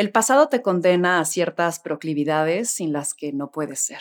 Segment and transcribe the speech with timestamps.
[0.00, 4.00] El pasado te condena a ciertas proclividades sin las que no puedes ser.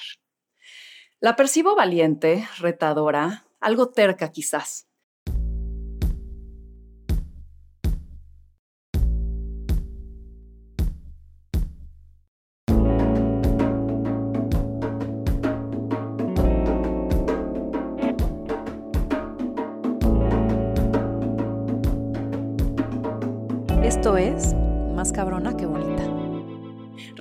[1.19, 4.87] La percibo valiente, retadora, algo terca quizás.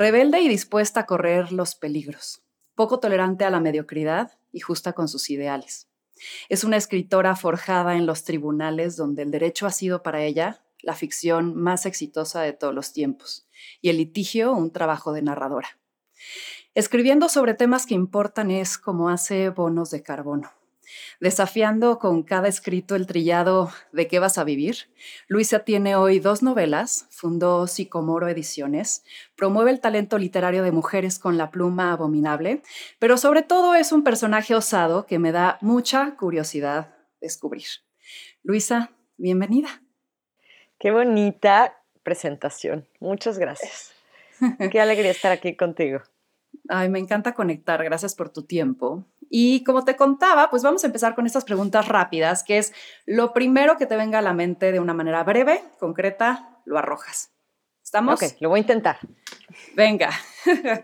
[0.08, 2.40] Rebelde y dispuesta a correr los peligros,
[2.74, 5.86] poco tolerante a la mediocridad y justa con sus ideales.
[6.48, 10.94] Es una escritora forjada en los tribunales donde el derecho ha sido para ella la
[10.94, 13.46] ficción más exitosa de todos los tiempos
[13.82, 15.78] y el litigio un trabajo de narradora.
[16.74, 20.57] Escribiendo sobre temas que importan es como hace bonos de carbono
[21.20, 24.90] Desafiando con cada escrito el trillado de qué vas a vivir,
[25.26, 29.04] Luisa tiene hoy dos novelas, fundó Sicomoro Ediciones,
[29.36, 32.62] promueve el talento literario de mujeres con la pluma abominable,
[32.98, 37.66] pero sobre todo es un personaje osado que me da mucha curiosidad descubrir.
[38.42, 39.82] Luisa, bienvenida.
[40.78, 42.88] Qué bonita presentación.
[43.00, 43.92] Muchas gracias.
[44.70, 46.02] Qué alegría estar aquí contigo.
[46.68, 47.82] Ay, me encanta conectar.
[47.82, 49.06] Gracias por tu tiempo.
[49.30, 52.72] Y como te contaba, pues vamos a empezar con estas preguntas rápidas, que es
[53.06, 57.30] lo primero que te venga a la mente de una manera breve, concreta, lo arrojas.
[57.82, 58.22] ¿Estamos?
[58.22, 58.98] Ok, lo voy a intentar.
[59.74, 60.10] Venga.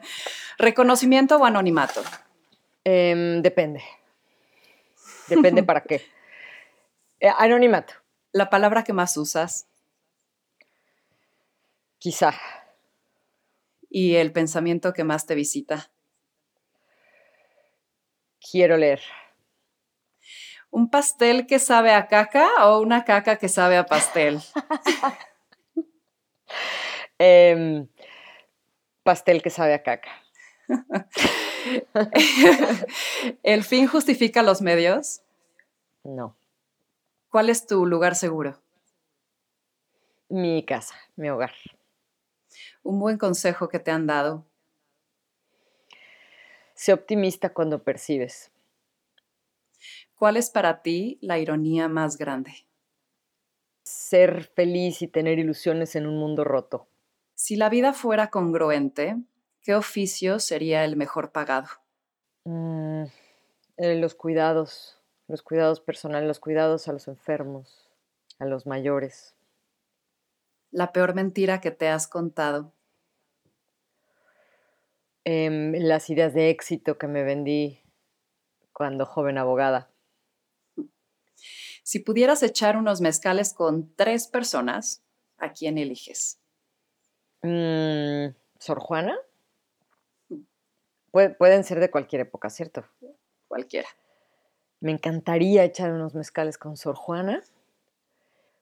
[0.58, 2.02] ¿Reconocimiento o anonimato?
[2.82, 3.82] Em, depende.
[5.28, 6.02] Depende para qué.
[7.20, 7.94] Eh, anonimato.
[8.32, 9.66] ¿La palabra que más usas?
[11.98, 12.34] Quizá.
[13.96, 15.88] ¿Y el pensamiento que más te visita?
[18.40, 19.00] Quiero leer.
[20.72, 24.40] ¿Un pastel que sabe a caca o una caca que sabe a pastel?
[27.18, 27.86] Em,
[29.04, 30.10] pastel que sabe a caca.
[33.44, 35.22] ¿El fin justifica los medios?
[36.02, 36.36] No.
[37.30, 38.60] ¿Cuál es tu lugar seguro?
[40.28, 41.52] Mi casa, mi hogar.
[42.84, 44.44] Un buen consejo que te han dado.
[46.74, 48.52] Sé optimista cuando percibes.
[50.14, 52.66] ¿Cuál es para ti la ironía más grande?
[53.84, 56.86] Ser feliz y tener ilusiones en un mundo roto.
[57.34, 59.16] Si la vida fuera congruente,
[59.62, 61.68] ¿qué oficio sería el mejor pagado?
[62.44, 63.04] Mm,
[63.78, 67.88] eh, los cuidados, los cuidados personales, los cuidados a los enfermos,
[68.38, 69.33] a los mayores.
[70.74, 72.72] La peor mentira que te has contado.
[75.22, 77.80] Em, las ideas de éxito que me vendí
[78.72, 79.88] cuando joven abogada.
[81.84, 85.04] Si pudieras echar unos mezcales con tres personas,
[85.38, 86.40] ¿a quién eliges?
[87.42, 89.16] Mm, ¿Sor Juana?
[91.38, 92.84] pueden ser de cualquier época, ¿cierto?
[93.46, 93.88] Cualquiera.
[94.80, 97.44] Me encantaría echar unos mezcales con Sor Juana,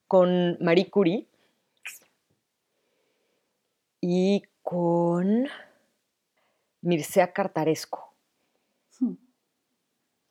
[0.06, 1.31] con Marie Curie
[4.02, 5.48] y con
[6.82, 8.14] Mircea Cartaresco.
[8.98, 9.14] Hmm.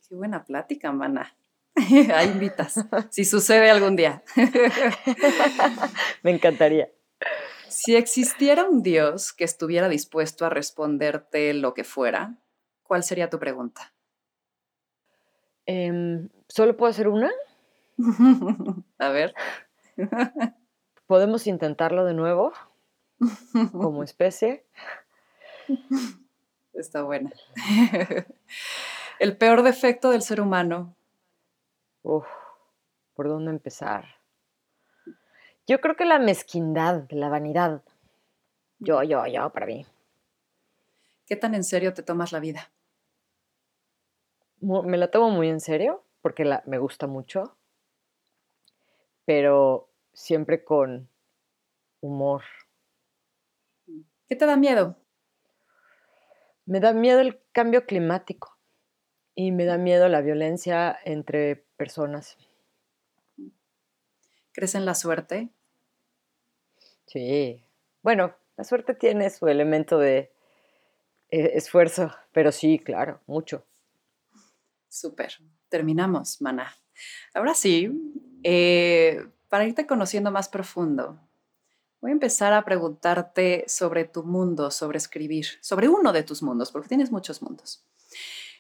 [0.08, 1.36] Qué buena plática, mana.
[2.14, 2.76] Ahí invitas,
[3.10, 4.24] si sucede algún día.
[6.22, 6.92] Me encantaría.
[7.70, 12.36] Si existiera un Dios que estuviera dispuesto a responderte lo que fuera,
[12.84, 13.94] ¿cuál sería tu pregunta?
[15.66, 17.32] Em, ¿Solo puedo hacer una?
[19.00, 19.34] a ver.
[21.08, 22.52] ¿Podemos intentarlo de nuevo?
[23.72, 24.66] Como especie.
[26.74, 27.32] Está buena.
[29.20, 30.96] El peor defecto del ser humano.
[32.02, 32.26] Uf,
[33.14, 34.06] ¿por dónde empezar?
[35.68, 37.84] Yo creo que la mezquindad, la vanidad.
[38.80, 39.86] Yo, yo, yo, para mí.
[41.28, 42.72] ¿Qué tan en serio te tomas la vida?
[44.60, 47.56] Me la tomo muy en serio porque la, me gusta mucho,
[49.26, 51.10] pero siempre con
[52.00, 52.44] humor.
[54.32, 54.96] ¿Qué te da miedo?
[56.66, 58.58] Me da miedo el cambio climático
[59.36, 62.38] y me da miedo la violencia entre personas.
[64.54, 65.50] ¿Crees en la suerte?
[67.08, 67.62] Sí.
[68.04, 70.32] Bueno, la suerte tiene su elemento de
[71.30, 73.66] eh, esfuerzo, pero sí, claro, mucho.
[74.88, 75.34] Súper.
[75.68, 76.74] Terminamos, mana.
[77.34, 78.14] Ahora sí,
[78.44, 81.20] eh, para irte conociendo más profundo,
[82.02, 86.72] Voy a empezar a preguntarte sobre tu mundo, sobre escribir, sobre uno de tus mundos,
[86.72, 87.86] porque tienes muchos mundos.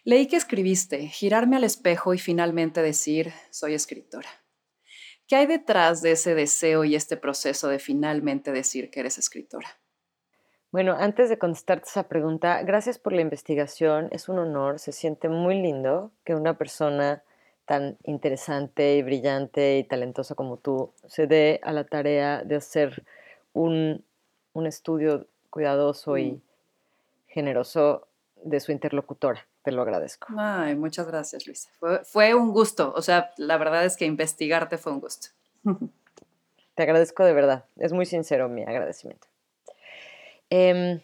[0.03, 4.29] Leí que escribiste, girarme al espejo y finalmente decir, soy escritora.
[5.27, 9.67] ¿Qué hay detrás de ese deseo y este proceso de finalmente decir que eres escritora?
[10.71, 14.07] Bueno, antes de contestarte esa pregunta, gracias por la investigación.
[14.11, 17.23] Es un honor, se siente muy lindo que una persona
[17.65, 23.03] tan interesante y brillante y talentosa como tú se dé a la tarea de hacer
[23.53, 24.03] un,
[24.65, 26.41] estudio cuidadoso y mm.
[27.27, 28.07] generoso
[28.43, 29.45] de su interlocutora.
[29.63, 30.27] Te lo agradezco.
[30.37, 31.69] Ay, muchas gracias, Luisa.
[31.79, 32.93] Fue, fue un gusto.
[32.95, 35.27] O sea, la verdad es que investigarte fue un gusto.
[36.75, 37.65] Te agradezco de verdad.
[37.77, 39.27] Es muy sincero mi agradecimiento.
[40.49, 40.99] Em,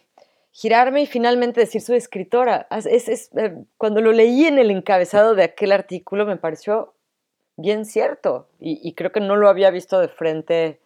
[0.52, 2.66] girarme y finalmente decir soy escritora.
[2.70, 6.94] Es, eh, cuando lo leí en el encabezado de aquel artículo me pareció
[7.56, 10.80] bien cierto y, creo que no lo había visto de frente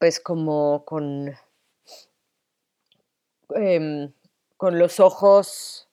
[0.00, 1.34] pues como con,
[3.54, 4.10] em,
[4.56, 5.88] con los ojos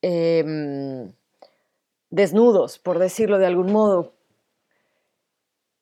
[0.00, 1.12] em,
[2.08, 4.14] desnudos, por decirlo de algún modo.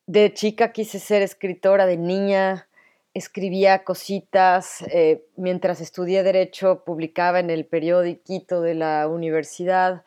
[0.07, 2.67] De chica quise ser escritora, de niña
[3.13, 10.03] escribía cositas, eh, mientras estudié derecho publicaba en el periódico de la universidad,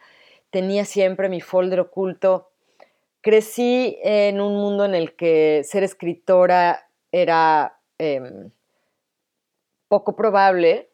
[0.50, 2.50] tenía siempre mi folder oculto.
[3.22, 8.50] Crecí en un mundo en el que ser escritora era em,
[9.88, 10.90] poco probable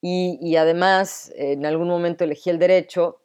[0.00, 3.20] y, y además en algún momento elegí el derecho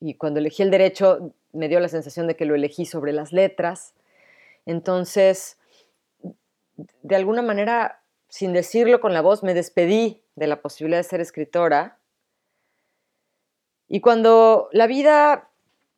[0.00, 3.32] y cuando elegí el derecho me dio la sensación de que lo elegí sobre las
[3.32, 3.94] letras.
[4.66, 5.58] Entonces,
[7.02, 11.20] de alguna manera, sin decirlo con la voz, me despedí de la posibilidad de ser
[11.20, 11.98] escritora.
[13.88, 15.50] Y cuando la vida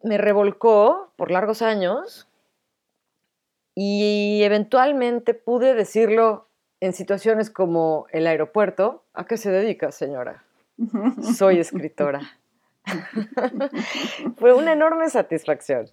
[0.02, 2.27] me revolcó por largos años
[3.80, 6.48] y eventualmente pude decirlo
[6.80, 10.42] en situaciones como el aeropuerto, ¿a qué se dedica, señora?
[11.36, 12.22] Soy escritora.
[14.36, 15.88] Fue una enorme satisfacción.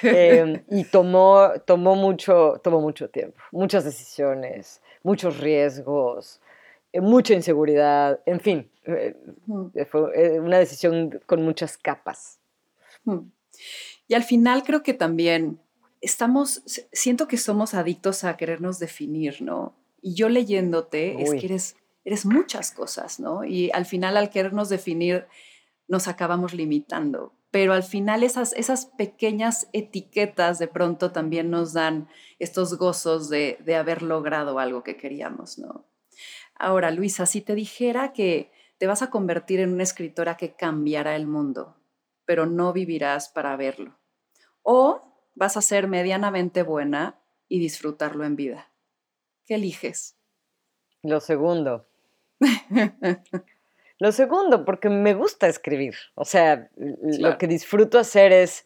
[0.00, 6.40] Em, y tomó, tomó, mucho, tomó mucho tiempo, muchas decisiones, muchos riesgos,
[6.94, 9.14] eh, mucha inseguridad, en fin, eh,
[9.90, 12.38] fue eh, una decisión con muchas capas.
[14.08, 15.60] Y al final creo que también
[16.02, 16.62] estamos,
[16.92, 19.74] siento que somos adictos a querernos definir, ¿no?
[20.02, 23.44] Y yo leyéndote es que eres, eres muchas cosas, ¿no?
[23.44, 25.26] Y al final al querernos definir
[25.88, 32.08] nos acabamos limitando pero al final esas, esas pequeñas etiquetas de pronto también nos dan
[32.38, 35.84] estos gozos de, de haber logrado algo que queríamos, ¿no?
[36.54, 41.14] Ahora, Luisa, si te dijera que te vas a convertir en una escritora que cambiará
[41.14, 41.76] el mundo,
[42.24, 43.98] pero no vivirás para verlo,
[44.62, 47.18] o vas a ser medianamente buena
[47.48, 48.70] y disfrutarlo en vida,
[49.46, 50.16] ¿qué eliges?
[51.02, 51.86] Lo segundo.
[53.98, 55.94] Lo segundo, porque me gusta escribir.
[56.16, 58.64] O sea, lo que disfruto hacer es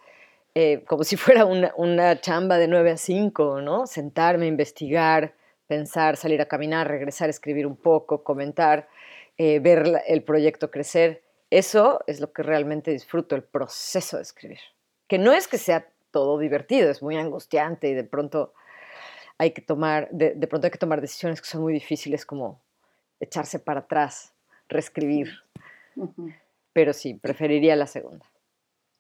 [0.55, 3.87] eh, como si fuera una, chamba de 9 a 5, ¿no?
[3.87, 5.35] Sentarme, investigar,
[5.67, 8.89] pensar, salir a caminar, regresar a escribir un poco, comentar,
[9.37, 11.23] eh, ver el proyecto crecer.
[11.51, 14.61] Eso es lo que realmente disfruto, el proceso de escribir.
[15.07, 15.87] Que no es que sea
[16.17, 18.55] todo divertido, es muy angustiante y de pronto
[19.37, 22.59] hay que tomar, de pronto hay que tomar decisiones que son muy difíciles como
[23.21, 24.33] echarse para atrás
[24.67, 25.29] reescribir.
[26.73, 28.25] Pero sí, preferiría la segunda.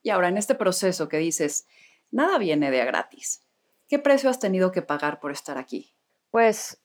[0.02, 1.66] Y ahora, en este proceso que dices,
[2.10, 3.42] nada viene de a gratis.
[3.88, 5.94] ¿Qué precio has tenido que pagar por estar aquí?
[6.30, 6.82] Pues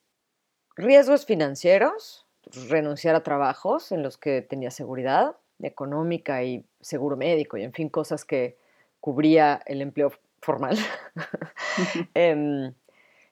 [0.78, 2.26] riesgos financieros,
[2.70, 7.90] renunciar a trabajos en los que tenía seguridad económica y seguro médico y en fin,
[7.90, 8.61] cosas que
[9.02, 10.78] cubría el empleo formal.
[12.14, 12.74] Em,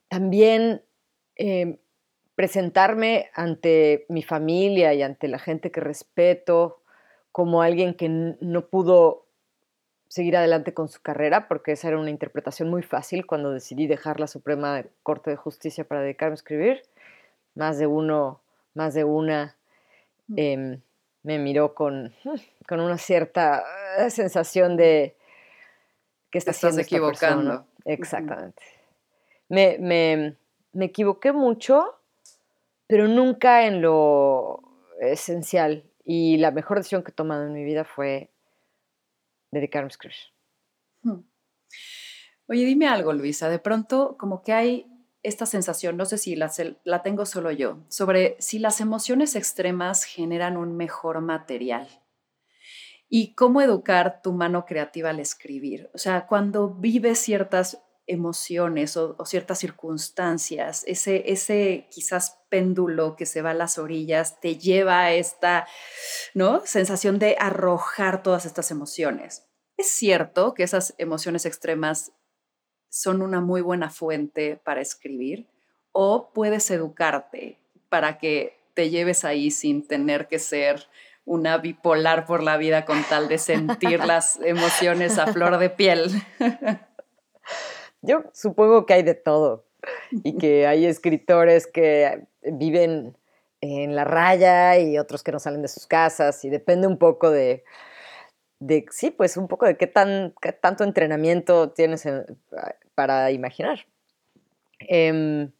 [0.07, 0.81] también
[1.35, 1.77] em,
[2.35, 6.81] presentarme ante mi familia y ante la gente que respeto
[7.31, 9.25] como alguien que no pudo
[10.07, 14.19] seguir adelante con su carrera, porque esa era una interpretación muy fácil cuando decidí dejar
[14.19, 16.81] la Suprema Corte de Justicia para dedicarme a escribir.
[17.55, 18.41] Más de uno,
[18.73, 19.55] más de una
[20.27, 20.33] mm.
[20.38, 20.81] em,
[21.23, 22.13] me miró con,
[22.67, 23.63] con, una cierta
[23.97, 25.15] eh, sensación de
[26.31, 27.65] que está estás equivocando.
[27.86, 28.62] Exactamente.
[29.48, 30.38] me, me,
[30.74, 32.00] me equivoqué mucho
[32.89, 34.63] pero nunca en lo
[35.00, 35.83] esencial.
[36.03, 38.31] Y la mejor decisión que he tomado en mi vida fue
[39.51, 40.17] dedicarme a escribir.
[41.03, 41.19] Hmm.
[42.48, 43.48] Oye, dime algo, Luisa.
[43.48, 44.88] De pronto, como que hay
[45.21, 46.51] esta sensación, no sé si la,
[46.83, 51.88] la tengo solo yo, sobre si las emociones extremas generan un mejor material
[53.09, 55.89] y cómo educar tu mano creativa al escribir.
[55.93, 63.41] O sea, cuando vives ciertas emociones o, ciertas circunstancias, ese, ese quizás péndulo que se
[63.41, 65.67] va a las orillas te lleva a esta
[66.33, 66.61] ¿no?
[66.65, 69.47] sensación de arrojar todas estas emociones.
[69.77, 72.11] Es cierto que esas emociones extremas
[72.89, 75.47] son una muy buena fuente para escribir
[75.91, 80.87] o puedes educarte para que te lleves ahí sin tener que ser
[81.29, 86.09] una bipolar por la vida con tal de sentir las emociones a flor de piel.
[88.01, 89.63] Yo supongo que hay de todo
[90.12, 93.15] y que hay escritores que viven
[93.62, 97.29] en la raya y otros que no salen de sus casas y depende un poco
[97.29, 97.63] de,
[98.57, 102.07] de sí, pues un poco de qué, tan, tanto entrenamiento tienes
[102.95, 103.86] para imaginar.
[104.79, 105.51] Em,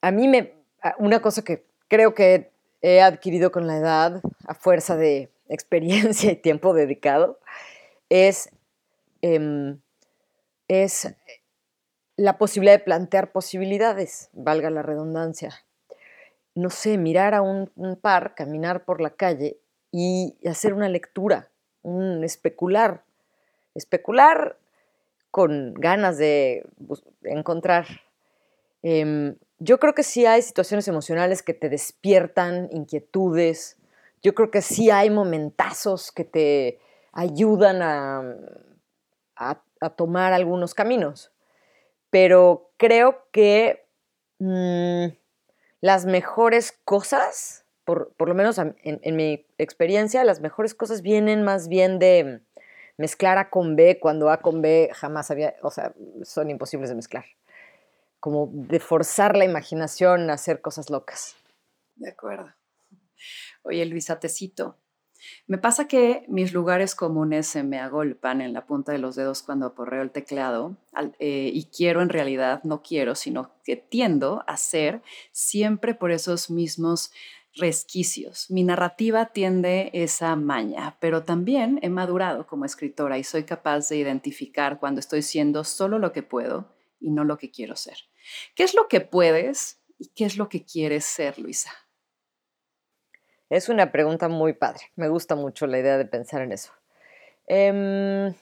[0.00, 0.54] a mí me,
[0.98, 2.50] una cosa que creo que
[2.82, 7.38] he adquirido con la edad, a fuerza de experiencia y tiempo dedicado,
[8.08, 8.50] es,
[9.22, 9.80] em,
[10.68, 11.14] es
[12.16, 15.54] la posibilidad de plantear posibilidades, valga la redundancia.
[16.54, 17.70] No sé, mirar a un,
[18.00, 19.60] par, caminar por la calle
[19.92, 21.50] y hacer una lectura,
[21.82, 23.04] un especular.
[23.74, 24.58] Especular
[25.30, 26.66] con ganas de
[27.22, 27.86] encontrar
[28.82, 33.76] em, yo creo que sí hay situaciones emocionales que te despiertan inquietudes.
[34.22, 36.80] Yo creo que sí hay momentazos que te
[37.12, 38.36] ayudan a,
[39.96, 41.32] tomar algunos caminos.
[42.10, 43.86] Pero creo que
[44.38, 45.06] mm,
[45.80, 51.68] las mejores cosas, por, lo menos en, en, mi experiencia, las mejores cosas vienen más
[51.68, 52.42] bien de
[52.96, 56.96] mezclar A con B cuando A con B jamás había, o sea, son imposibles de
[56.96, 57.24] mezclar
[58.20, 61.36] como de forzar la imaginación a hacer cosas locas.
[61.96, 62.52] De acuerdo.
[63.62, 64.78] Oye, Luisa, Tecito,
[65.46, 69.42] me pasa que mis lugares comunes se me agolpan en la punta de los dedos
[69.42, 70.76] cuando aporreo el teclado
[71.18, 76.50] eh, y quiero en realidad, no quiero, sino que tiendo a ser siempre por esos
[76.50, 77.12] mismos
[77.54, 78.50] resquicios.
[78.50, 83.96] Mi narrativa tiende esa maña, pero también he madurado como escritora y soy capaz de
[83.96, 87.96] identificar cuando estoy siendo solo lo que puedo y no lo que quiero ser.
[88.54, 91.70] ¿Qué es lo que puedes y qué es lo que quieres ser, Luisa?
[93.50, 94.82] Es una pregunta muy padre.
[94.96, 96.72] Me gusta mucho la idea de pensar en eso.
[97.46, 98.34] Em,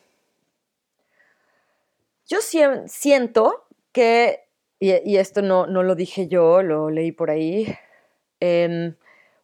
[2.27, 4.49] yo siento que,
[4.81, 7.73] y, esto no, no, lo dije yo, lo leí por ahí,
[8.41, 8.97] em,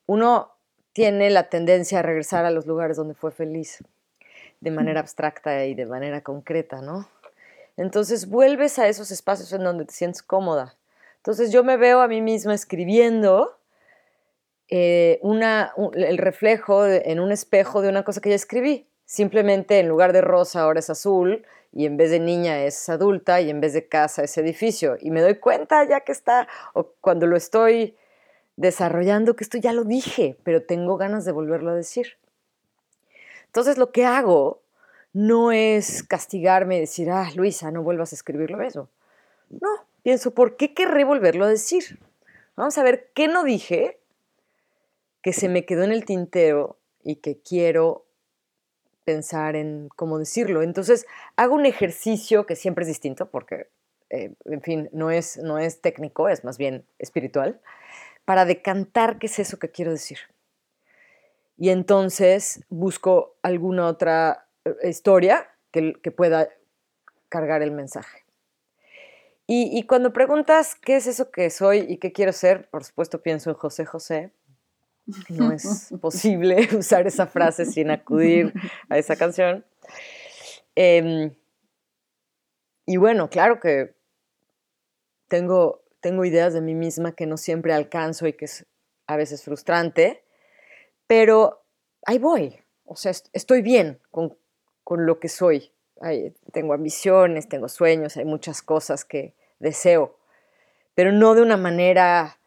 [0.07, 0.53] uno
[0.93, 3.79] tiene la tendencia a regresar a los lugares donde fue feliz,
[4.61, 7.09] de manera abstracta y de manera concreta, ¿no?
[7.77, 10.77] Entonces vuelves a esos espacios en donde te sientes cómoda.
[11.17, 13.59] Entonces yo me veo a mí misma escribiendo
[14.69, 18.89] eh, una, el reflejo en un espejo de una cosa que ya escribí.
[19.05, 23.41] Simplemente en lugar de rosa ahora es azul y en vez de niña es adulta
[23.41, 24.97] y en vez de casa es edificio.
[25.01, 27.97] Y me doy cuenta ya que está, o cuando lo estoy
[28.57, 32.19] desarrollando, que esto ya lo dije, pero tengo ganas de volverlo a decir.
[33.47, 34.63] Entonces lo que hago
[35.13, 38.89] no es castigarme y decir, ah, Luisa, no vuelvas a escribirlo eso.
[39.51, 39.69] No,
[40.03, 41.99] pienso, ¿por qué querré volverlo a decir?
[42.57, 43.99] Vamos a ver qué no dije
[45.23, 48.07] que se me quedó en el tintero y que quiero
[49.05, 50.63] pensar en cómo decirlo.
[50.63, 53.69] Entonces, hago un ejercicio que siempre es distinto porque,
[54.11, 57.61] eh, en fin, no es, no es técnico, es más bien espiritual,
[58.25, 60.19] para decantar qué es eso que quiero decir.
[61.59, 64.47] Y entonces busco alguna otra
[64.83, 66.49] historia que, pueda
[67.29, 68.25] cargar el mensaje.
[69.47, 73.51] Y, cuando preguntas qué es eso que soy y qué quiero ser, por supuesto pienso
[73.51, 74.33] en José José.
[75.29, 78.55] No es posible usar esa frase sin acudir
[78.89, 79.65] a esa canción.
[80.75, 81.35] Em,
[82.87, 83.95] y bueno, claro que
[85.29, 88.67] tengo, tengo ideas de mí misma que no siempre alcanzo y que es
[89.07, 90.25] a veces frustrante,
[91.07, 91.65] pero
[92.07, 92.59] ahí voy.
[92.85, 94.37] O sea, estoy bien con,
[94.93, 95.73] con lo que soy.
[96.53, 100.19] tengo ambiciones, tengo sueños, hay muchas cosas que deseo,
[100.95, 102.39] pero no de una manera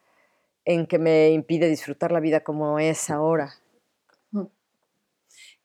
[0.63, 3.55] en que me impide disfrutar la vida como es ahora.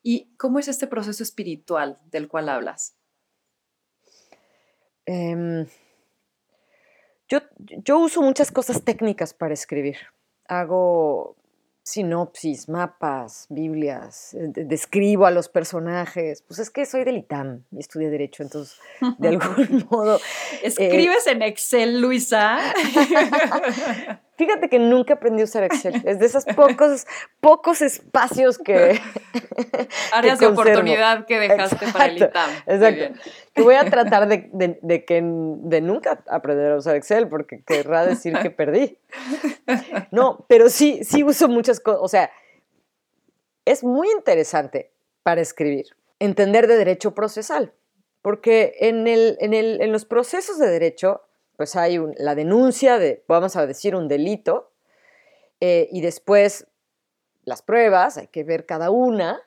[0.01, 2.95] ¿Y cómo es este proceso espiritual del cual hablas?
[5.05, 5.67] Em,
[7.27, 9.97] yo, yo uso muchas cosas técnicas para escribir.
[10.47, 11.35] Hago
[11.83, 16.43] sinopsis, mapas, Biblias, eh, describo a los personajes.
[16.47, 18.79] Pues es que soy del ITAM y estudié Derecho, entonces
[19.17, 20.17] de algún modo.
[20.17, 22.59] Eh, ¿Escribes en Excel, Luisa?
[24.41, 26.01] Fíjate que nunca aprendí a usar Excel.
[26.03, 27.05] Es de esos pocos,
[27.39, 28.99] pocos espacios que.
[30.11, 32.49] Áreas de oportunidad que dejaste para el ITAM.
[32.65, 33.19] Exacto.
[33.53, 38.35] Que voy a tratar de, que, de nunca aprender a usar Excel, porque querrá decir
[38.39, 38.97] que perdí.
[40.09, 42.01] No, pero sí, sí uso muchas cosas.
[42.01, 42.31] O sea,
[43.63, 45.85] es muy interesante para escribir
[46.17, 47.73] entender de derecho procesal,
[48.23, 51.21] porque en, el, en, el, en los procesos de derecho
[51.61, 54.71] pues hay la denuncia de, vamos a decir, un delito,
[55.59, 56.65] eh, y después
[57.43, 59.39] las pruebas, hay que ver cada una,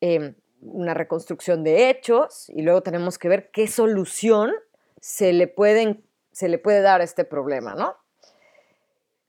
[0.00, 4.54] em, una reconstrucción de hechos y luego tenemos que ver qué solución
[5.00, 7.94] se le, pueden, se le puede dar a este problema, ¿no?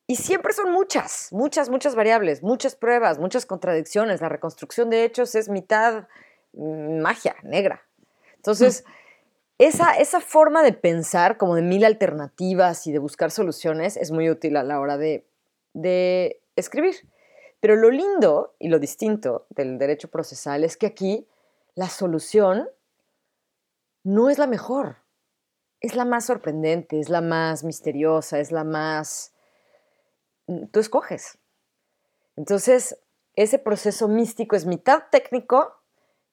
[0.07, 4.21] Y siempre son muchas, muchas, muchas variables, muchas pruebas, muchas contradicciones.
[4.21, 6.07] La reconstrucción de hechos es mitad
[6.53, 7.83] mm, magia negra.
[8.37, 8.85] Entonces,
[9.57, 14.29] esa, esa forma de pensar como de mil alternativas y de buscar soluciones es muy
[14.29, 15.27] útil a la hora de,
[15.73, 16.95] de escribir.
[17.59, 21.27] Pero lo lindo y lo distinto del derecho procesal es que aquí
[21.75, 22.69] la solución
[24.03, 24.97] no es la mejor,
[25.81, 29.33] es la más sorprendente, es la más misteriosa, es la más
[30.47, 31.37] Mm, tú escoges.
[32.35, 32.97] Entonces,
[33.35, 35.75] ese proceso místico es mitad técnico,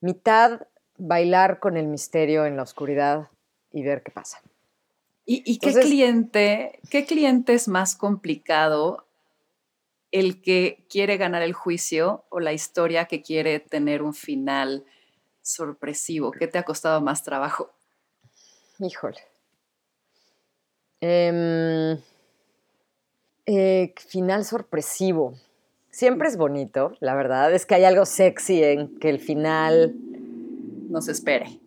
[0.01, 0.67] mitad
[0.97, 3.29] bailar con el misterio en la oscuridad
[3.73, 4.41] y ver qué pasa.
[5.27, 9.07] ¿Y, qué, cliente, qué cliente es más complicado?
[10.11, 14.85] ¿El que quiere ganar el juicio o la historia que quiere tener un final
[15.41, 16.31] sorpresivo?
[16.31, 17.73] ¿Qué te ha costado más trabajo?
[18.79, 19.21] Híjole.
[21.01, 21.99] Eh,
[23.47, 25.35] eh, final sorpresivo.
[25.91, 27.53] Siempre es bonito, la verdad.
[27.53, 29.95] Es que hay algo sexy en que el final...
[30.95, 31.59] No se espere.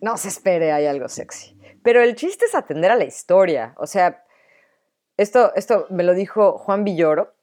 [0.00, 1.54] No se espere, hay algo sexy.
[1.82, 3.74] Pero el chiste es atender a la historia.
[3.76, 4.24] O sea,
[5.18, 7.34] esto, esto me lo dijo Juan Villoro,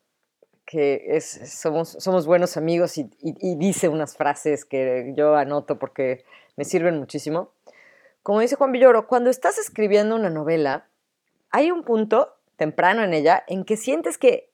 [0.65, 6.25] que es, somos, somos buenos amigos y, y dice unas frases que yo anoto porque
[6.55, 7.51] me sirven muchísimo.
[8.23, 10.87] Como dice Juan Villoro, cuando estás escribiendo una novela,
[11.51, 14.49] hay un punto temprano en ella en que sientes que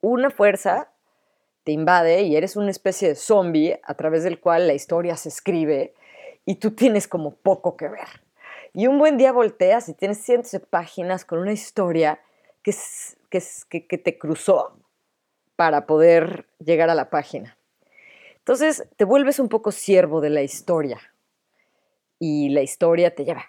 [0.00, 0.92] una fuerza
[1.64, 5.28] te invade y eres una especie de zombie a través del cual la historia se
[5.28, 5.92] escribe
[6.44, 8.08] y tú tienes como poco que ver.
[8.72, 12.20] Y un buen día volteas y tienes cientos de páginas con una historia
[12.62, 12.74] que,
[13.28, 14.76] que, que te cruzó
[15.56, 17.58] para poder llegar a la página.
[18.38, 21.00] Entonces te vuelves un poco siervo de la historia
[22.18, 23.44] y la historia te lleva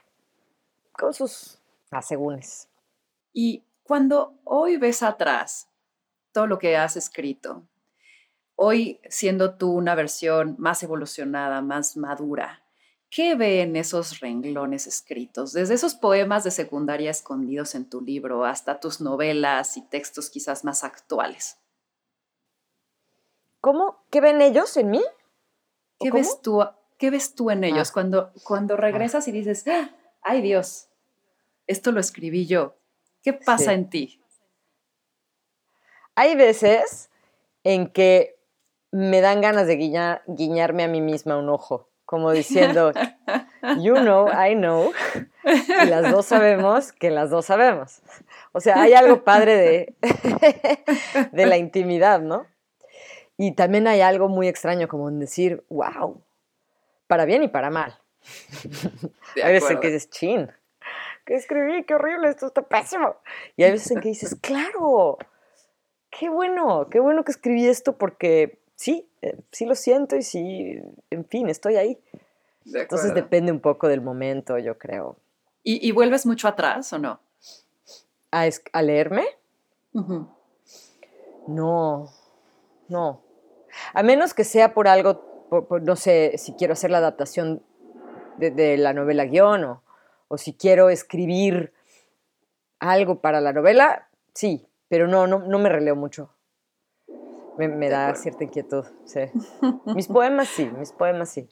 [0.92, 2.68] con sus asegúnes.
[3.34, 5.70] Y cuando hoy ves atrás
[6.32, 7.68] todo lo que has escrito,
[8.56, 12.61] hoy siendo tú una versión más evolucionada, más madura,
[13.12, 15.52] ¿qué ve en esos renglones escritos?
[15.52, 20.64] Desde esos poemas de secundaria escondidos en tu libro hasta tus novelas y textos quizás
[20.64, 21.60] más actuales.
[23.60, 24.04] ¿Cómo?
[24.10, 25.04] ¿Qué ven ellos en mí?
[26.00, 26.64] ¿Qué ves tú,
[26.98, 27.94] qué ves tú en ellos ah.
[27.94, 29.92] cuando, cuando regresas y dices, ¡Ah!
[30.24, 30.88] ay Dios,
[31.68, 32.76] esto lo escribí yo?
[33.22, 34.20] ¿Qué pasa en ti?
[36.16, 37.12] Hay veces
[37.64, 38.40] en que
[38.90, 39.76] me dan ganas de
[40.26, 42.92] guiñarme a mí misma un ojo, como diciendo,
[43.80, 44.92] you know, I know,
[45.46, 48.02] y las dos sabemos que las dos sabemos.
[48.52, 49.96] O sea, hay algo padre de,
[51.32, 52.48] de la intimidad, ¿no?
[53.38, 56.22] Y también hay algo muy extraño como en decir, wow,
[57.08, 57.98] para bien y para mal.
[59.42, 60.52] Hay veces que es chin
[61.26, 61.86] ¿qué escribí?
[61.86, 62.28] ¡Qué horrible!
[62.28, 63.16] Esto está pésimo.
[63.56, 65.18] Y hay veces en que dices, claro,
[66.10, 70.82] qué bueno, qué bueno que escribí esto porque sí, eh, sí lo siento y sí,
[71.12, 72.00] en fin, estoy ahí.
[72.66, 75.18] Entonces depende un poco del momento, yo creo.
[75.64, 77.20] ¿Y, vuelves mucho atrás o no?
[78.32, 79.26] ¿A, a leerme?
[81.48, 82.10] No,
[82.88, 83.22] no.
[83.94, 85.48] A menos que sea por algo,
[85.84, 87.62] no sé, si quiero hacer la adaptación
[88.38, 89.84] de, de la novela guion o,
[90.28, 91.72] o si quiero escribir
[92.80, 96.32] algo para la novela, sí, pero no, no, no me releo mucho.
[97.58, 99.22] Me, da cierta inquietud, sí.
[99.96, 101.50] Mis poemas sí, mis poemas sí.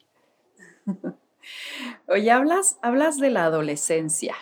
[2.07, 4.35] Oye, hablas, hablas de la adolescencia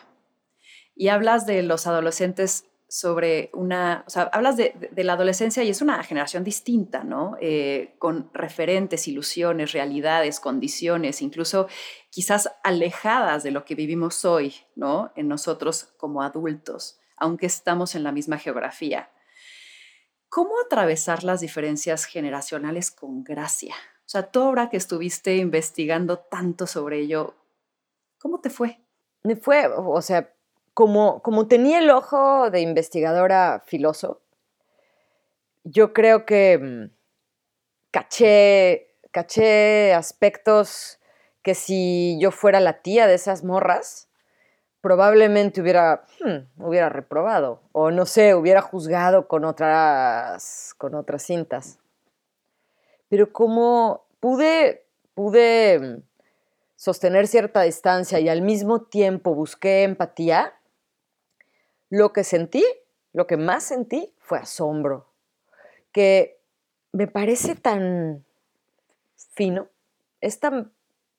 [0.95, 5.81] y hablas de los adolescentes sobre una, o sea, hablas de, la adolescencia y es
[5.81, 7.35] una generación distinta, ¿no?
[7.41, 11.67] Eh, con referentes, ilusiones, realidades, condiciones, incluso
[12.09, 15.11] quizás alejadas de lo que vivimos hoy, ¿no?
[15.15, 19.09] En nosotros como adultos, aunque estamos en la misma geografía.
[20.29, 23.75] ¿Cómo atravesar las diferencias generacionales con gracia?
[23.99, 27.35] O sea, tú ahora que estuviste investigando tanto sobre ello,
[28.19, 28.79] ¿cómo te fue?
[29.23, 30.33] Me fue, o sea,
[30.73, 34.21] como, tenía el ojo de investigadora filoso,
[35.63, 36.95] yo creo que mm,
[37.91, 40.99] caché, caché aspectos
[41.41, 44.06] que si yo fuera la tía de esas morras,
[44.87, 51.77] probablemente hubiera, hmm, hubiera reprobado o no sé, hubiera juzgado con otras, con otras cintas.
[53.09, 56.03] Pero como pude, pude mm,
[56.77, 60.53] sostener cierta distancia y al mismo tiempo busqué empatía,
[61.89, 62.63] lo que sentí,
[63.11, 65.11] lo que más sentí fue asombro.
[65.91, 66.39] que
[66.93, 68.23] me parece tan
[69.33, 69.67] fino,
[70.21, 70.71] es tan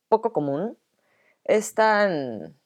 [0.09, 0.79] poco común,
[1.45, 2.58] es tan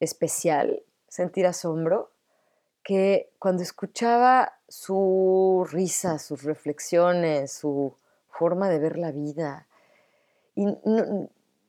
[0.00, 2.10] especial sentir asombro
[2.82, 7.94] que cuando escuchaba su risa, sus reflexiones, su
[8.30, 9.66] forma de ver la vida,
[10.54, 10.66] y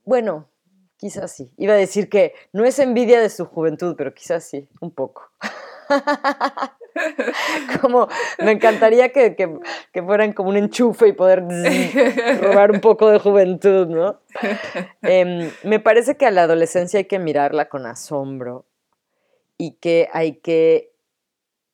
[0.06, 0.48] bueno,
[0.96, 1.52] quizás sí.
[1.58, 5.30] Iba a decir que no es envidia de su juventud, pero quizás sí, un poco.
[7.82, 8.08] como
[8.40, 9.36] me encantaría que,
[10.06, 11.44] fueran como un enchufe y poder
[12.42, 14.20] robar un poco de juventud, ¿no?
[15.02, 18.66] Em, me parece que a la adolescencia hay que mirarla con asombro
[19.58, 20.92] y que hay que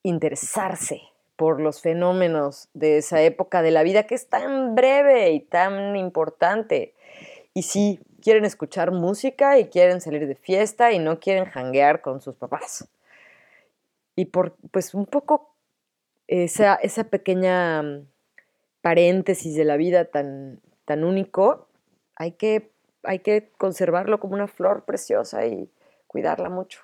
[0.02, 1.02] interesarse
[1.36, 5.96] por los fenómenos de esa época de la vida que es tan breve y tan
[5.96, 6.94] importante.
[7.54, 12.20] Y si quieren escuchar música y quieren salir de fiesta y no quieren janguear con
[12.20, 12.88] sus papás.
[14.16, 15.56] Y por, pues un poco
[16.26, 18.08] esa, esa pequeña mm,
[18.80, 21.68] paréntesis de la vida tan, tan único,
[22.16, 22.72] hay que,
[23.02, 25.70] hay que conservarlo como una flor preciosa y
[26.06, 26.80] cuidarla mucho.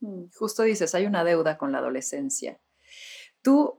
[0.00, 2.58] Mm, justo dices, hay una deuda con la adolescencia.
[3.42, 3.78] ¿Tú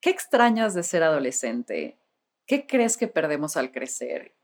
[0.00, 1.98] qué extrañas de ser adolescente?
[2.46, 4.34] ¿Qué crees que perdemos al crecer?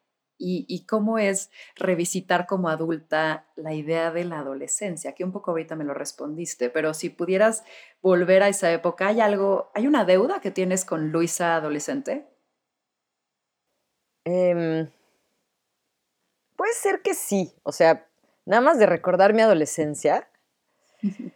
[0.42, 5.12] ¿Y, cómo es revisitar como adulta la idea de la adolescencia?
[5.12, 7.62] Que un poco ahorita me lo respondiste, pero si pudieras
[8.00, 12.26] volver a esa época, ¿hay algo, hay una deuda que tienes con Luisa adolescente?
[14.24, 14.88] Em,
[16.56, 18.08] puede ser que sí, o sea,
[18.46, 20.26] nada más de recordar mi adolescencia,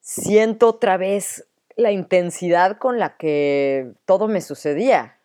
[0.00, 5.18] siento otra vez la intensidad con la que todo me sucedía.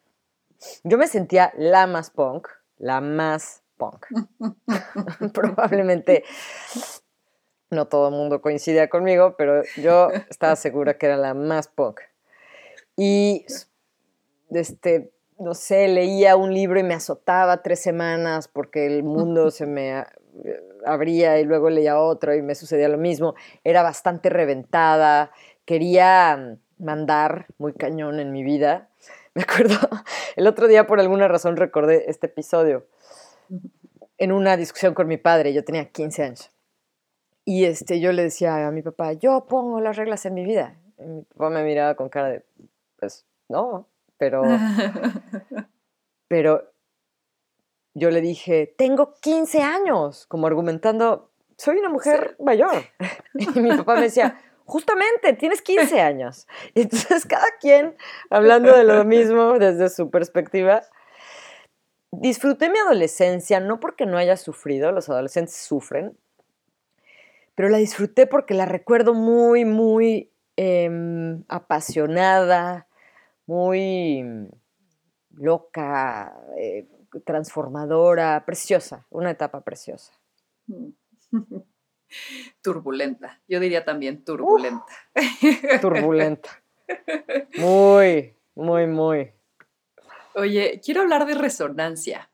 [0.84, 2.50] Yo me sentía la más punk,
[2.82, 4.06] la más punk.
[5.34, 6.24] Probablemente
[7.70, 12.02] no todo el mundo coincidía conmigo, pero yo estaba segura que era la más punk.
[12.98, 13.46] Y,
[14.50, 19.66] este, no sé, leía un libro y me azotaba tres semanas porque el mundo se
[19.66, 20.04] me
[20.86, 23.36] abría y luego leía otro y me sucedía lo mismo.
[23.64, 25.32] Era bastante reventada,
[25.64, 28.91] quería mandar muy cañón en mi vida
[29.36, 29.78] Me acuerdo,
[30.36, 32.86] el otro día por alguna razón recordé este episodio
[34.18, 36.52] en una discusión con mi padre, yo tenía 15 años.
[37.46, 40.78] Y este, yo le decía a mi papá, yo pongo las reglas en mi vida.
[41.00, 42.46] Y mi papá me miraba con cara de,
[43.00, 44.44] pues no, pero,
[46.28, 46.72] pero
[47.96, 52.84] yo le dije, tengo 15 años, como argumentando, soy una mujer mayor.
[53.34, 54.40] Y mi papá me decía,
[54.72, 56.48] justamente, tienes 15 años.
[56.74, 57.96] Y entonces cada quien
[58.30, 60.82] hablando de lo mismo desde su perspectiva.
[62.14, 66.18] Disfruté mi adolescencia, no porque no haya sufrido, los adolescentes sufren,
[67.56, 72.88] pero la disfruté porque la recuerdo muy, muy em, apasionada,
[73.46, 74.50] muy
[75.36, 76.86] loca, eh,
[77.26, 80.14] transformadora, preciosa, una etapa preciosa.
[82.62, 83.42] Turbulenta.
[83.48, 84.86] Yo diría también turbulenta.
[85.82, 86.64] turbulenta.
[87.58, 89.32] Muy, muy, muy.
[90.36, 92.32] Oye, quiero hablar de resonancia.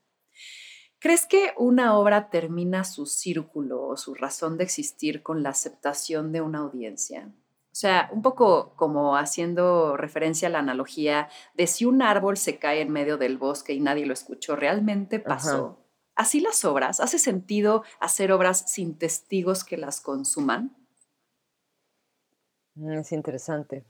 [0.99, 6.31] ¿Crees que una obra termina su círculo o su razón de existir con la aceptación
[6.31, 7.29] de una audiencia?
[7.77, 12.57] O sea, un poco como haciendo referencia a la analogía de si un árbol se
[12.57, 15.77] cae en medio del bosque y nadie lo escuchó, ¿realmente pasó?
[16.17, 16.99] ¿Así las obras?
[16.99, 20.75] ¿Hace sentido hacer obras sin testigos que las consuman?
[22.73, 23.85] Mm, es interesante.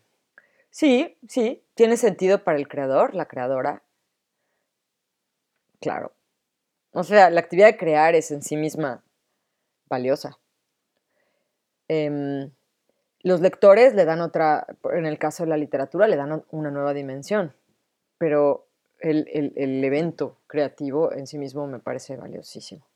[0.69, 3.81] Sí, sí, tiene sentido para el creador, la creadora.
[5.79, 6.11] Claro.
[6.91, 9.03] O sea, la actividad de crear es en sí misma
[9.87, 10.37] valiosa.
[11.87, 12.51] Em,
[13.21, 16.93] los lectores le dan otra, en el caso de la literatura, le dan una nueva
[16.93, 17.53] dimensión,
[18.17, 18.67] pero
[18.99, 22.87] el, evento creativo en sí mismo me parece valiosísimo.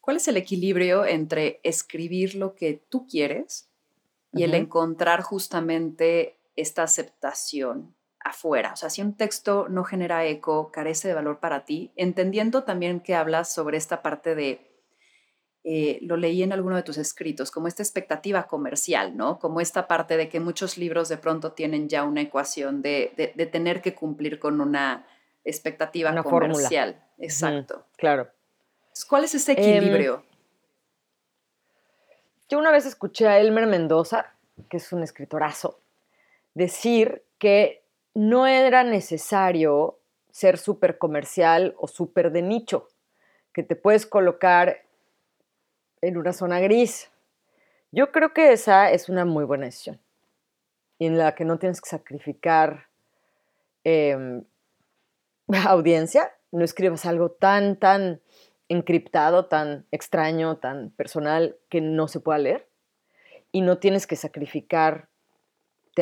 [0.00, 3.68] ¿Cuál es el equilibrio entre escribir lo que tú quieres
[4.32, 8.72] y el encontrar justamente esta aceptación afuera?
[8.72, 13.00] O sea, si un texto no genera eco, carece de valor para ti, entendiendo también
[13.00, 14.76] que hablas sobre esta parte de
[15.68, 19.40] eh, lo leí en alguno de tus escritos, como esta expectativa comercial, ¿no?
[19.40, 23.82] Como esta parte de que muchos libros de pronto tienen ya una ecuación de, tener
[23.82, 25.04] que cumplir con una
[25.46, 27.02] expectativa comercial.
[27.18, 27.86] Exacto.
[27.96, 28.28] claro.
[29.08, 30.16] ¿Cuál es ese equilibrio?
[30.16, 30.36] Em,
[32.48, 34.34] yo una vez escuché a Elmer Mendoza,
[34.68, 35.80] que es un escritorazo,
[36.54, 37.82] decir que
[38.14, 39.98] no era necesario
[40.30, 42.88] ser súper comercial o súper de nicho,
[43.52, 44.82] que te puedes colocar
[46.00, 47.10] en una zona gris.
[47.92, 50.00] Yo creo que esa es una muy buena decisión,
[50.98, 52.88] en la que no tienes que sacrificar
[53.84, 54.44] em,
[55.64, 58.20] audiencia, no escribas algo tan, tan
[58.68, 62.68] encriptado, tan extraño, tan personal que no se pueda leer.
[63.52, 65.08] Y no tienes que sacrificarte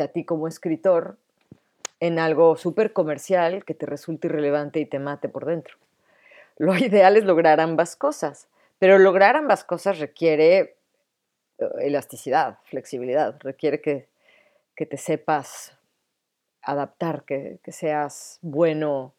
[0.01, 1.17] a ti como escritor
[1.99, 5.77] en algo súper comercial que te resulte irrelevante y te mate por dentro.
[6.57, 8.47] Lo ideal es lograr ambas cosas,
[8.79, 10.75] pero lograr ambas cosas requiere eh,
[11.79, 14.07] elasticidad, flexibilidad, requiere que,
[14.75, 15.77] te sepas
[16.61, 19.14] adaptar, que, que, seas bueno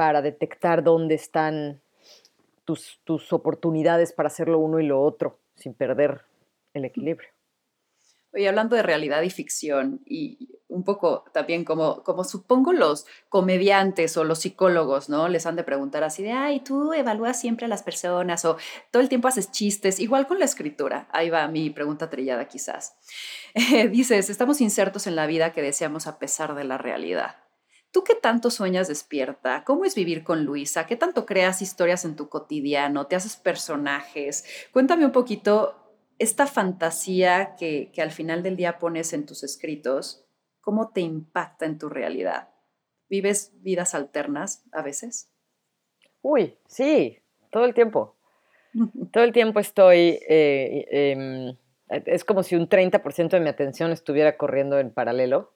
[0.00, 1.82] para detectar dónde están
[2.64, 2.98] tus,
[3.34, 6.22] oportunidades para hacer lo uno y lo otro sin perder
[6.72, 7.28] el equilibrio.
[8.32, 14.16] Oye, hablando de realidad y ficción, y un poco también como, como supongo los comediantes
[14.16, 15.28] o los psicólogos, ¿no?
[15.28, 18.56] Les han de preguntar así de, ay, tú evalúas siempre a las personas o
[18.90, 21.08] todo el tiempo haces chistes, igual con la escritura.
[21.12, 22.96] Ahí va mi pregunta trillada quizás.
[23.90, 27.36] dices, estamos insertos en la vida que deseamos a pesar de la realidad.
[27.92, 29.64] ¿Tú qué tanto sueñas despierta?
[29.64, 30.86] ¿Cómo es vivir con Luisa?
[30.86, 33.08] ¿Qué tanto creas historias en tu cotidiano?
[33.08, 34.44] ¿Te haces personajes?
[34.72, 35.80] Cuéntame un poquito
[36.20, 40.24] esta fantasía que, al final del día pones en tus escritos,
[40.60, 42.50] ¿cómo te impacta en tu realidad?
[43.08, 45.32] ¿Vives vidas alternas a veces?
[46.22, 47.18] Uy, sí,
[47.50, 48.14] todo el tiempo.
[49.12, 51.56] todo el tiempo estoy, eh, em,
[51.88, 55.54] es como si un 30% de mi atención estuviera corriendo en paralelo,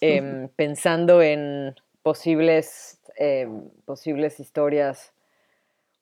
[0.00, 5.12] em, pensando en posibles, em, posibles historias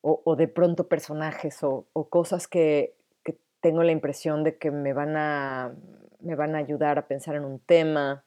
[0.00, 2.94] o, de pronto personajes o cosas que,
[3.60, 5.74] tengo la impresión de que me van a,
[6.20, 8.24] me van a ayudar a pensar en un tema.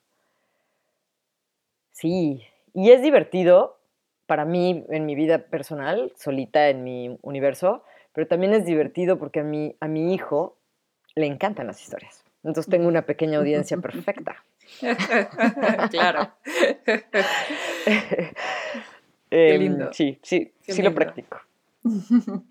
[1.91, 3.77] Sí, y es divertido
[4.25, 9.41] para mí en mi vida personal, solita en mi universo, pero también es divertido porque
[9.41, 10.57] a mi, a mi hijo
[11.15, 12.23] le encantan las historias.
[12.43, 14.43] Entonces tengo una pequeña audiencia perfecta.
[15.91, 16.31] claro.
[19.29, 19.93] Qué em, lindo.
[19.93, 21.39] Sí, sí, sí lo practico.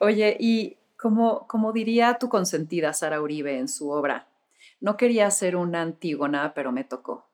[0.00, 4.28] Oye, y como, como diría tu consentida Sara Uribe en su obra,
[4.80, 7.28] no quería ser una Antígona, pero me tocó.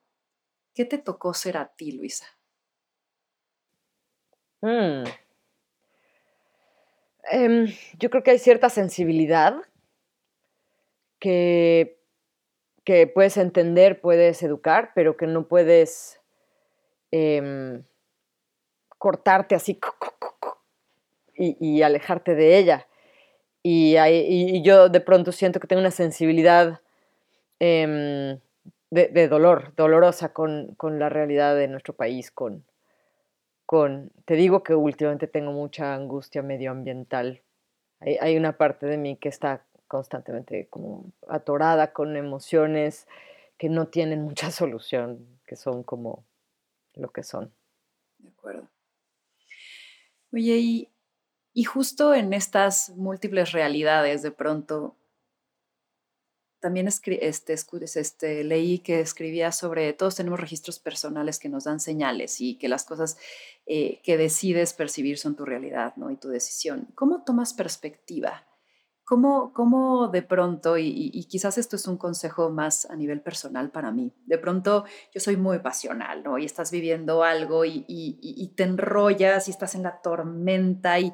[0.75, 2.27] ¿Qué te tocó ser a ti, Luisa?
[4.63, 5.05] Mm.
[7.31, 7.67] Em,
[7.99, 9.57] yo creo que hay cierta sensibilidad
[11.19, 12.02] que,
[12.85, 16.21] que puedes entender, puedes educar, pero que no puedes
[17.11, 17.85] em,
[18.99, 19.79] cortarte así
[21.35, 22.87] y, alejarte de ella.
[23.63, 26.81] Y, yo de pronto siento que tengo una sensibilidad
[27.61, 28.41] em,
[28.91, 32.65] de, dolor, dolorosa con, la realidad de nuestro país, con,
[33.65, 37.43] con, te digo que últimamente tengo mucha angustia medioambiental.
[38.01, 43.07] Hay, hay una parte de mí que está constantemente como atorada con emociones
[43.59, 46.25] que no tienen mucha solución, que son como
[46.95, 47.53] lo que son.
[48.19, 48.69] De acuerdo.
[50.33, 50.93] Oye, y
[51.55, 54.97] y justo en estas múltiples realidades, de pronto,
[56.61, 62.41] también este, este, leí que escribía sobre todos tenemos registros personales que nos dan señales
[62.41, 63.19] y que las cosas
[63.67, 66.11] eh, que decides percibir son tu realidad ¿no?
[66.11, 66.89] y tu decisión.
[66.95, 68.47] ¿Cómo tomas perspectiva?
[69.05, 73.91] ¿Cómo, cómo de pronto, y, quizás esto es un consejo más a nivel personal para
[73.91, 76.39] mí, de pronto yo soy muy pasional, ¿no?
[76.39, 81.13] Y estás viviendo algo y, te enrollas y estás en la tormenta y,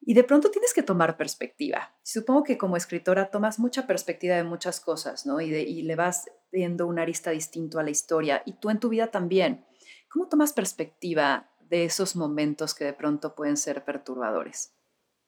[0.00, 1.94] de pronto tienes que tomar perspectiva.
[2.02, 5.40] Supongo que como escritora tomas mucha perspectiva de muchas cosas, ¿no?
[5.40, 8.42] Y, y le vas viendo una arista distinto a la historia.
[8.46, 9.64] Y tú en tu vida también.
[10.08, 14.72] ¿Cómo tomas perspectiva de esos momentos que de pronto pueden ser perturbadores?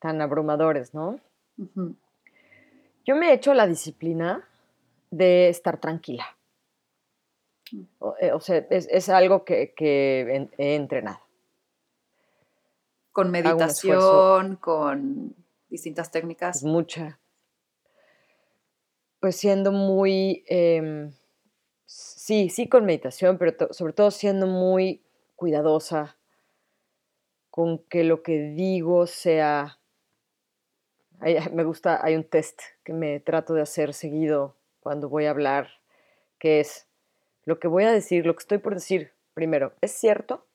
[0.01, 1.21] Tan abrumadores, ¿no?
[3.05, 4.49] Yo me he hecho la disciplina
[5.11, 6.37] de estar tranquila.
[7.73, 7.83] Mm.
[8.21, 11.21] Eh, o, sea, es, algo que, he entrenado.
[13.13, 15.35] Con meditación, con
[15.69, 16.63] distintas técnicas.
[16.63, 17.19] Mucha.
[19.21, 21.13] Pues siendo muy, em,
[21.85, 25.03] sí, sí con meditación, pero sobre todo siendo muy
[25.35, 26.17] cuidadosa
[27.51, 29.78] con que lo que digo sea
[31.53, 35.69] me gusta, hay un test que me trato de hacer seguido cuando voy a hablar,
[36.39, 36.87] que es
[37.45, 40.47] lo que voy a decir, lo que estoy por decir, primero, ¿es cierto?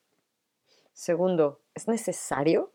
[0.94, 2.72] Segundo, ¿es necesario?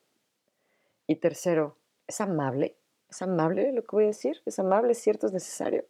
[1.07, 2.77] Y tercero, ¿es amable?
[3.09, 4.43] ¿Es amable lo que voy a decir?
[4.45, 4.93] ¿Es amable?
[4.93, 5.27] ¿Es cierto?
[5.27, 5.85] ¿Es necesario?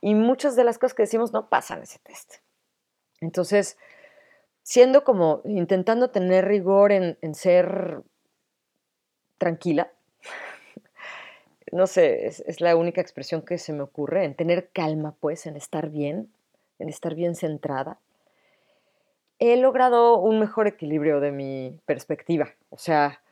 [0.00, 2.34] Y muchas de las cosas que decimos no pasan ese test.
[3.20, 3.78] Entonces,
[4.62, 8.02] siendo como intentando tener rigor en, en ser
[9.38, 9.92] tranquila,
[11.72, 15.56] no sé, es, la única expresión que se me ocurre, en tener calma, pues, en
[15.56, 16.30] estar bien,
[16.78, 17.98] en estar bien centrada.
[19.38, 22.50] he logrado un mejor equilibrio de mi perspectiva.
[22.70, 23.22] O sea,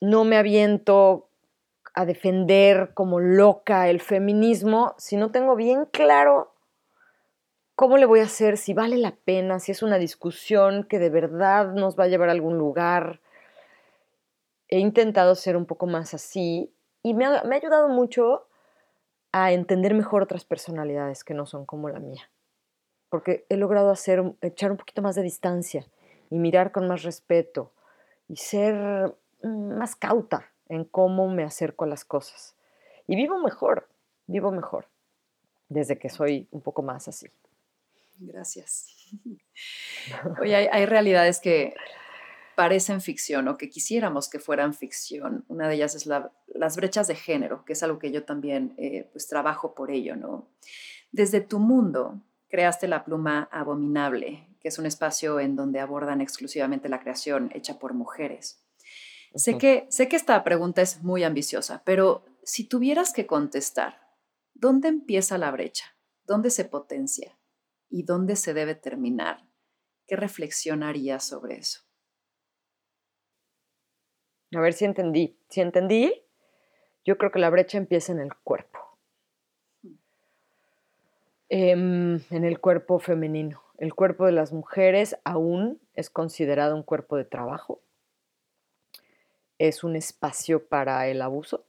[0.00, 1.28] no me aviento
[1.94, 6.52] a defender como loca el feminismo si no tengo bien claro
[7.76, 11.10] cómo le voy a hacer, si vale la pena, si es una discusión que de
[11.10, 13.20] verdad nos va a llevar a algún lugar.
[14.68, 16.72] He intentado ser un poco más así
[17.06, 18.46] y me ha, me ha ayudado mucho
[19.32, 22.28] a entender mejor otras personalidades que no son como la mía
[23.08, 25.86] porque he logrado hacer, echar un poquito más de distancia
[26.30, 27.72] y mirar con más respeto
[28.28, 28.74] y ser
[29.42, 32.56] mm, más cauta en cómo me acerco a las cosas.
[33.06, 33.88] Y vivo mejor,
[34.26, 34.88] vivo mejor,
[35.68, 37.28] desde que soy un poco más así.
[38.18, 38.88] Gracias.
[40.40, 41.74] Oye, hay, realidades que
[42.56, 45.44] parecen ficción o que quisiéramos que fueran ficción.
[45.46, 49.08] Una de ellas es las brechas de género, que es algo que yo también eh,
[49.12, 50.48] pues trabajo por ello, ¿no?
[51.12, 56.88] Desde tu mundo, creaste la pluma Abominable, que es un espacio en donde abordan exclusivamente
[56.88, 58.64] la creación hecha por mujeres.
[59.34, 64.00] sé, que, sé que esta pregunta es muy ambiciosa, pero si tuvieras que contestar,
[64.54, 65.84] ¿dónde empieza la brecha?
[66.24, 67.38] ¿Dónde se potencia?
[67.90, 69.46] ¿Y dónde se debe terminar?
[70.06, 71.86] ¿Qué reflexionarías sobre eso?
[74.54, 75.36] A ver si entendí.
[75.48, 76.22] Si entendí,
[77.04, 78.78] yo creo que la brecha empieza en el cuerpo.
[81.48, 83.62] Em, en el cuerpo femenino.
[83.78, 87.80] El cuerpo de las mujeres aún es considerado un cuerpo de trabajo.
[89.58, 91.64] Es un espacio para el abuso.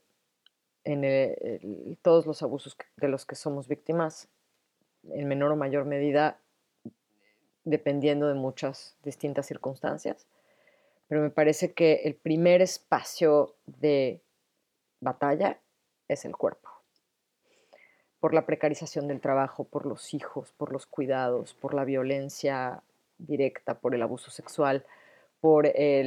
[0.84, 4.28] En todos los abusos de los que somos víctimas,
[5.10, 6.38] en menor o mayor medida,
[7.64, 10.26] dependiendo de muchas distintas circunstancias.
[11.08, 14.22] Pero me parece que el primer espacio de
[15.00, 15.58] batalla
[16.06, 16.68] es el cuerpo
[18.20, 22.82] por la precarización del trabajo, por los hijos, por los cuidados, por la violencia
[23.18, 24.84] directa, por el abuso sexual,
[25.40, 26.02] por eh,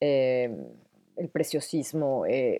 [0.00, 0.64] em,
[1.16, 2.58] el preciosismo, eh,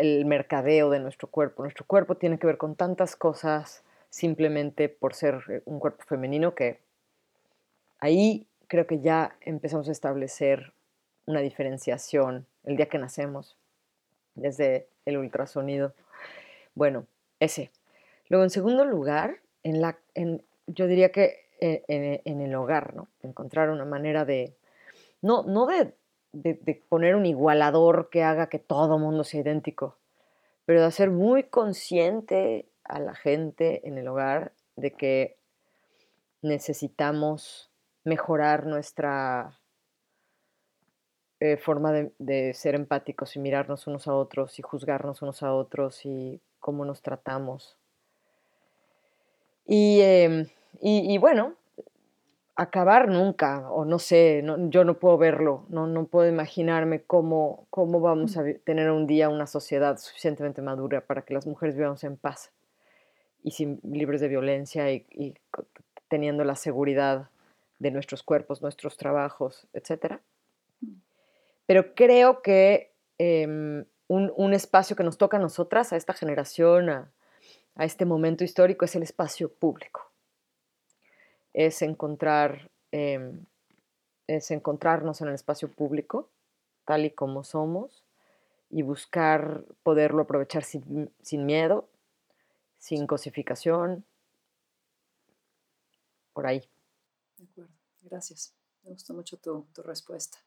[0.00, 1.62] el, mercadeo de nuestro cuerpo.
[1.62, 6.80] Nuestro cuerpo tiene que ver con tantas cosas simplemente por ser un cuerpo femenino que
[7.98, 10.72] ahí creo que ya empezamos a establecer
[11.26, 13.58] una diferenciación el día que nacemos,
[14.34, 15.92] desde el ultrasonido.
[16.74, 17.06] Bueno,
[17.38, 17.70] ese.
[18.30, 23.08] Luego, en segundo lugar, en la, en, yo diría que en, el hogar, ¿no?
[23.22, 24.56] Encontrar una manera de,
[25.20, 25.92] no, no de,
[26.88, 29.98] poner un igualador que haga que todo mundo sea idéntico,
[30.64, 35.36] pero de hacer muy consciente a la gente en el hogar de que
[36.40, 37.68] necesitamos
[38.04, 39.58] mejorar nuestra
[41.40, 45.52] eh, forma de, de, ser empáticos y mirarnos unos a otros y juzgarnos unos a
[45.54, 47.76] otros y cómo nos tratamos.
[49.66, 50.46] Em,
[50.80, 51.54] y, bueno,
[52.56, 58.00] acabar nunca, o no sé, yo no puedo verlo, no, no puedo imaginarme cómo, cómo
[58.00, 62.16] vamos a tener un día una sociedad suficientemente madura para que las mujeres vivamos en
[62.16, 62.52] paz
[63.42, 65.34] y sin, libres de violencia y,
[66.08, 67.30] teniendo la seguridad
[67.82, 70.20] de nuestros cuerpos, nuestros trabajos, etc.
[71.66, 77.12] Pero creo que em, un, espacio que nos toca a nosotras, a esta generación, a,
[77.76, 80.12] este momento histórico, es el espacio público.
[81.52, 83.44] Es encontrar, em,
[84.28, 86.30] es encontrarnos en el espacio público,
[86.84, 88.04] tal y como somos,
[88.70, 91.10] y buscar poderlo aprovechar sin,
[91.44, 91.88] miedo,
[92.78, 94.04] sin cosificación,
[96.32, 96.62] por ahí.
[98.02, 98.54] Gracias.
[98.82, 100.38] Me gustó mucho tu, respuesta.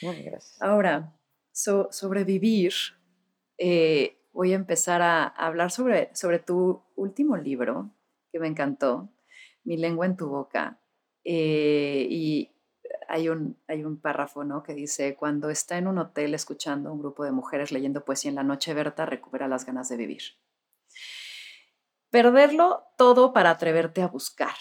[0.00, 0.60] gracias.
[0.60, 1.18] Ahora,
[1.52, 2.72] sobrevivir,
[3.58, 7.90] eh, voy a empezar a, hablar sobre, sobre tu último libro,
[8.30, 9.08] que me encantó,
[9.64, 10.80] Mi lengua en tu boca.
[11.24, 12.52] Eh, y
[13.08, 14.62] hay un, hay un párrafo ¿no?
[14.62, 18.30] que dice, cuando está en un hotel escuchando a un grupo de mujeres leyendo poesía
[18.30, 20.22] en la noche, Berta recupera las ganas de vivir.
[22.10, 24.54] Perderlo todo para atreverte a buscar.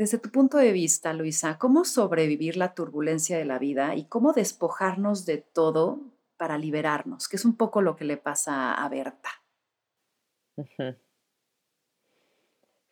[0.00, 4.32] Desde tu punto de vista, Luisa, ¿cómo sobrevivir la turbulencia de la vida y cómo
[4.32, 6.00] despojarnos de todo
[6.38, 7.28] para liberarnos?
[7.28, 9.28] Que es un poco lo que le pasa a Berta.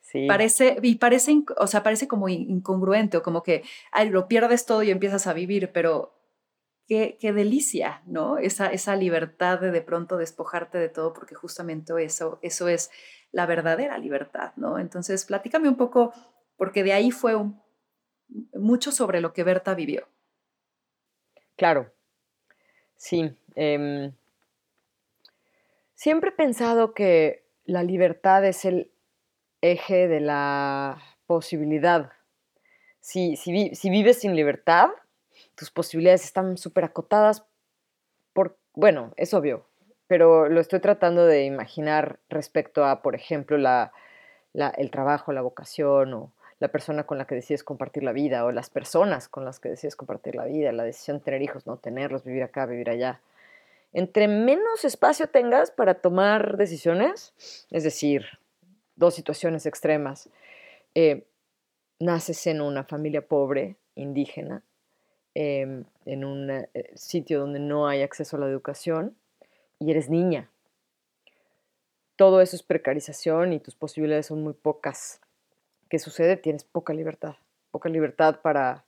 [0.01, 0.27] Sí.
[0.27, 3.63] Parece, y parece, o sea, parece como incongruente o como que
[4.11, 6.13] lo pierdes todo y empiezas a vivir, pero
[6.87, 8.37] qué, qué, delicia, ¿no?
[8.37, 12.91] Esa, esa libertad de de pronto despojarte de todo, porque justamente eso, eso es
[13.31, 14.77] la verdadera libertad, ¿no?
[14.77, 16.13] Entonces, platícame un poco
[16.59, 17.33] porque de ahí fue
[18.53, 20.07] mucho sobre lo que Berta vivió.
[21.55, 21.91] Claro,
[22.97, 23.33] sí.
[23.55, 24.11] Em,
[25.95, 28.91] siempre he pensado que la libertad es el
[29.61, 32.11] eje de la posibilidad.
[32.99, 34.89] si, si, si vives sin libertad,
[35.55, 37.45] tus posibilidades están súper acotadas
[38.33, 39.65] por, bueno, es obvio,
[40.07, 43.93] pero lo estoy tratando de imaginar respecto a, por ejemplo, la,
[44.53, 48.51] el trabajo, la vocación o la persona con la que decides compartir la vida o
[48.51, 51.77] las personas con las que decides compartir la vida, la decisión de tener hijos, no
[51.77, 53.21] tenerlos, vivir acá, vivir allá.
[53.93, 57.33] Entre menos espacio tengas para tomar decisiones,
[57.71, 58.25] es decir,
[58.95, 60.29] dos situaciones extremas,
[60.93, 61.25] eh,
[61.99, 64.63] naces en una familia pobre, indígena,
[65.33, 69.15] em, en un eh, sitio donde no hay acceso a la educación
[69.79, 70.49] y eres niña.
[72.15, 75.21] Todo eso es precarización y tus posibilidades son muy pocas.
[75.89, 76.37] ¿Qué sucede?
[76.37, 77.35] Tienes poca libertad,
[77.71, 78.85] poca libertad para,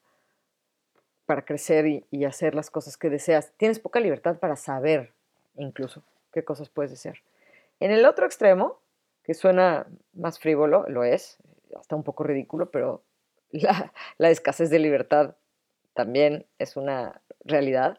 [1.25, 3.51] para crecer y, hacer las cosas que deseas.
[3.57, 5.11] Tienes poca libertad para saber
[5.55, 7.23] incluso qué cosas puedes hacer.
[7.79, 8.79] En el otro extremo,
[9.23, 11.37] que suena más frívolo, lo es,
[11.75, 13.01] hasta un poco ridículo, pero
[13.51, 15.35] la, escasez de libertad
[15.93, 17.97] también es una realidad,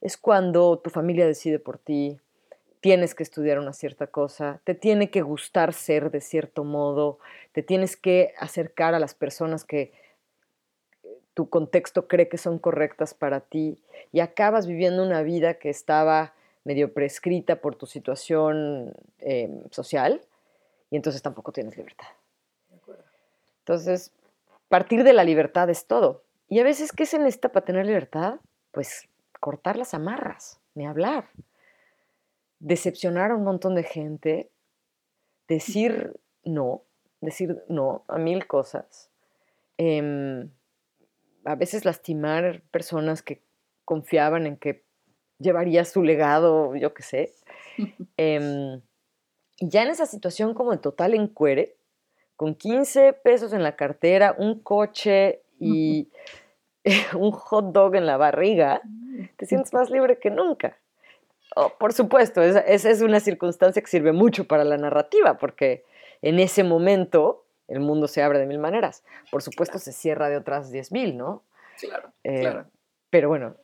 [0.00, 2.18] es cuando tu familia decide por ti,
[2.82, 7.20] tienes que estudiar una cierta cosa, te tiene que gustar ser de cierto modo,
[7.52, 9.92] te tienes que acercar a las personas que
[11.32, 13.78] tu contexto cree que son correctas para ti
[14.10, 20.20] y acabas viviendo una vida que estaba medio prescrita por tu situación em, social
[20.90, 22.08] y entonces tampoco tienes libertad.
[23.60, 24.10] Entonces,
[24.68, 26.24] partir de la libertad es todo.
[26.48, 28.40] Y a veces, ¿qué se necesita para tener libertad?
[28.72, 29.08] Pues
[29.38, 31.28] cortar las amarras, ni hablar.
[32.62, 34.52] Decepcionar a un montón de gente,
[35.48, 36.12] decir
[36.44, 36.84] no,
[37.20, 39.10] decir no a mil cosas.
[39.78, 40.48] Em,
[41.44, 43.42] a veces lastimar personas que
[43.84, 44.84] confiaban en que
[45.38, 47.30] llevaría su legado, yo qué sé.
[49.58, 51.76] Y ya en esa situación como de total encuere,
[52.36, 56.10] con 15 pesos en la cartera, un coche y
[57.16, 58.82] un hot dog en la barriga,
[59.36, 60.78] te sientes más libre que nunca.
[61.54, 65.84] Oh, por supuesto, esa, es una circunstancia que sirve mucho para la narrativa, porque
[66.22, 69.04] en ese momento el mundo se abre de mil maneras.
[69.30, 71.42] Por supuesto, se cierra de otras diez mil, ¿no?
[71.78, 72.66] Claro, eh, claro.
[73.10, 73.56] Pero bueno,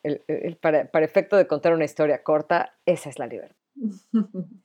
[0.61, 3.57] para, para efecto de contar una historia corta, esa es la libertad.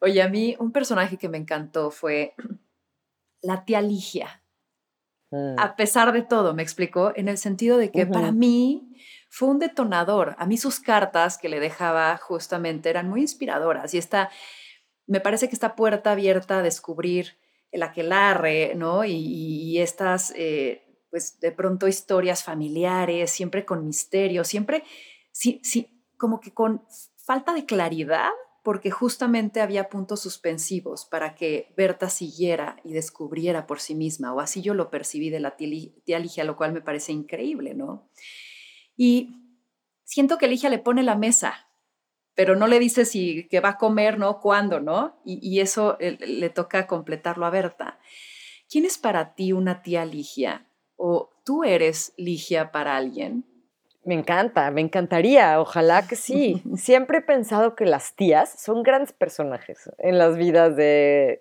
[0.00, 2.34] Oye, a mí un personaje que me encantó fue
[3.42, 4.42] la tía Ligia.
[5.30, 5.56] Mm.
[5.58, 8.96] A pesar de todo, me explicó, en el sentido de que para mí
[9.34, 10.36] fue un detonador.
[10.38, 14.30] A mí sus cartas que le dejaba justamente eran muy inspiradoras y esta,
[15.08, 17.36] me parece que esta puerta abierta a descubrir
[17.72, 19.04] el aquelarre, ¿no?
[19.04, 24.84] Y, estas, eh, pues de pronto historias familiares, siempre con misterio, siempre,
[25.32, 26.84] sí, sí, como que con
[27.16, 28.30] falta de claridad
[28.62, 34.38] porque justamente había puntos suspensivos para que Berta siguiera y descubriera por sí misma, o
[34.38, 38.08] así yo lo percibí de la tía Ligia, lo cual me parece increíble, ¿no?
[38.96, 39.36] Y
[40.04, 41.68] siento que Ligia le pone la mesa,
[42.34, 44.40] pero no le dice si que va a comer, ¿no?
[44.40, 45.20] ¿Cuándo, no?
[45.24, 47.98] Y, eso eh, le toca completarlo a Berta.
[48.70, 50.66] ¿Quién es para ti una tía Ligia?
[50.96, 53.44] ¿O tú eres Ligia para alguien?
[54.04, 56.62] Me encanta, me encantaría, ojalá que sí.
[56.76, 61.40] Siempre he pensado que las tías son grandes personajes en las vidas de,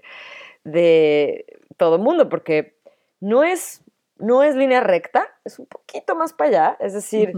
[0.64, 1.46] de
[1.78, 2.78] todo el mundo, porque
[3.20, 3.83] no es,
[4.18, 6.78] no es línea recta, es un poquito más para allá.
[6.80, 7.34] Es decir,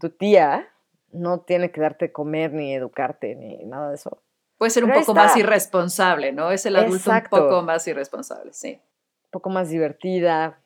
[0.00, 0.68] tu tía
[1.12, 4.22] no tiene que darte comer ni educarte ni nada de eso.
[4.58, 6.50] Puede ser un poco más irresponsable, ¿no?
[6.50, 8.80] Es el adulto un poco más irresponsable, sí.
[9.24, 10.58] Un poco más divertida,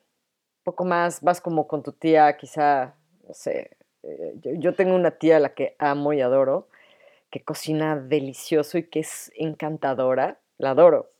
[0.58, 2.94] un poco más, vas como con tu tía, quizá,
[3.26, 6.68] no sé, eh, yo, tengo una tía a la que amo y adoro,
[7.30, 11.10] que cocina delicioso y que es encantadora, la adoro.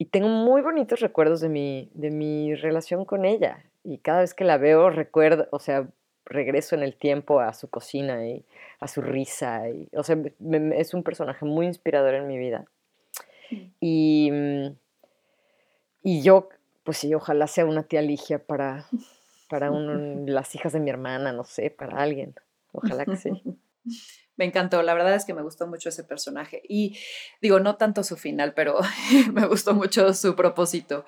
[0.00, 3.66] Y tengo muy bonitos recuerdos de mi, de mi relación con ella.
[3.84, 5.90] Y cada vez que la veo, recuerdo, o sea,
[6.24, 8.46] regreso en el tiempo a su cocina y
[8.80, 9.68] a su risa.
[9.68, 10.16] Y, o sea,
[10.74, 12.64] es un personaje muy inspirador en mi vida.
[13.78, 14.76] Y, mm,
[16.02, 16.48] y yo,
[16.82, 18.86] pues sí, ojalá sea una tía Ligia para,
[19.50, 19.68] para
[20.24, 22.34] las hijas de mi hermana, no sé, para alguien.
[22.72, 23.30] Ojalá que sí.
[24.36, 26.98] Me encantó, la verdad es que me gustó mucho ese personaje y
[27.42, 28.78] digo, no tanto su final, pero
[29.32, 31.04] me gustó mucho su propósito.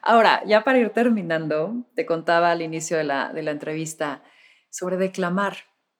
[0.00, 4.22] Ahora, ya para ir terminando, te contaba al inicio de la, de la entrevista
[4.70, 5.56] sobre declamar.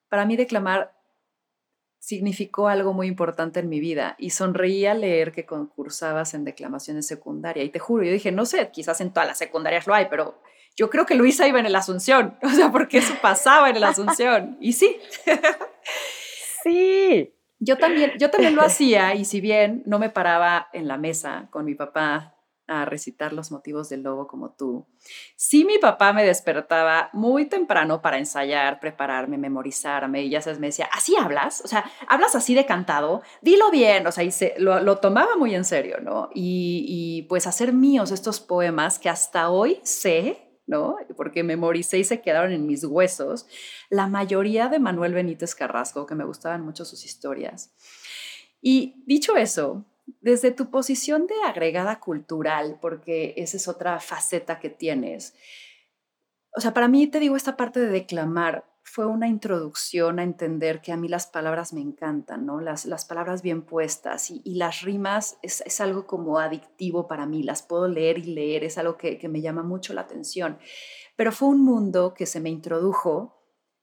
[0.08, 0.92] Para mí declamar
[2.02, 7.06] significó algo muy importante en mi vida y sonreí al leer que concursabas en declamaciones
[7.06, 10.06] secundaria y te juro, yo dije, no sé, quizás en todas las secundarias lo hay,
[10.10, 10.42] pero
[10.76, 13.84] yo creo que Luisa iba en el Asunción, o sea, porque eso pasaba en el
[13.84, 14.56] Asunción.
[14.60, 14.98] Y sí.
[16.62, 17.34] sí.
[17.58, 21.48] Yo también, yo también lo hacía y si bien no me paraba en la mesa
[21.50, 22.36] con mi papá
[22.66, 24.86] a recitar los motivos del lobo como tú.
[25.36, 30.68] Sí, mi papá me despertaba muy temprano para ensayar, prepararme, memorizarme y ya sabes, me
[30.68, 31.60] decía, ¿así hablas?
[31.64, 33.22] O sea, ¿hablas así de cantado?
[33.42, 36.30] Dilo bien, o sea, y se, lo, tomaba muy en serio, ¿no?
[36.34, 40.96] Y, y pues hacer míos estos poemas que hasta hoy sé ¿no?
[41.16, 43.46] Porque memoricé y se quedaron en mis huesos.
[43.90, 47.74] La mayoría de Manuel Benítez Carrasco, que me gustaban mucho sus historias.
[48.60, 49.84] Y dicho eso,
[50.20, 55.34] desde tu posición de agregada cultural, porque esa es otra faceta que tienes,
[56.54, 60.80] o sea, para mí te digo, esta parte de declamar fue una introducción a entender
[60.80, 62.60] que a mí las palabras me encantan, ¿no?
[62.60, 67.42] Las, las palabras bien puestas y, las rimas es, es, algo como adictivo para mí,
[67.42, 70.58] las puedo leer y leer, es algo que, que me llama mucho la atención.
[71.16, 73.42] Pero fue un mundo que se me introdujo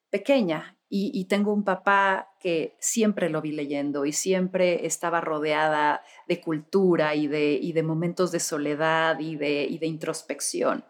[0.10, 6.42] pequeña y, tengo un papá que siempre lo vi leyendo y siempre estaba rodeada de
[6.42, 10.84] cultura y de, y de momentos de soledad y de, y de introspección.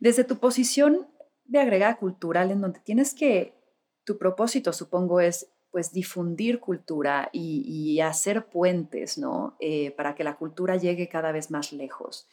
[0.00, 1.08] Desde tu posición
[1.44, 3.54] de agregada cultural, en donde tienes que,
[4.04, 9.56] tu propósito supongo es pues difundir cultura y, hacer puentes, ¿no?
[9.58, 12.28] Eh, para que la cultura llegue cada vez más lejos.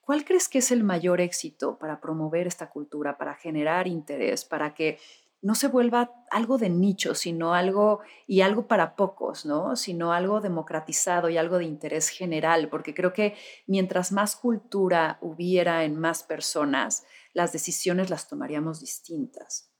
[0.00, 4.74] ¿Cuál crees que es el mayor éxito para promover esta cultura, para generar interés, para
[4.74, 4.98] que
[5.44, 9.76] no se vuelva algo de nicho, sino algo y algo para pocos, ¿no?
[9.76, 13.34] Sino algo democratizado y algo de interés general, porque creo que
[13.66, 17.04] mientras más cultura hubiera en más personas,
[17.34, 19.70] las decisiones las tomaríamos distintas.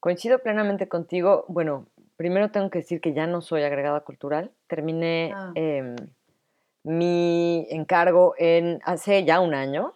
[0.00, 1.44] Coincido plenamente contigo.
[1.48, 1.86] Bueno,
[2.16, 4.52] primero tengo que decir que ya no soy agregada cultural.
[4.66, 5.52] Terminé ah.
[5.54, 5.96] em,
[6.82, 9.94] mi encargo en hace ya un año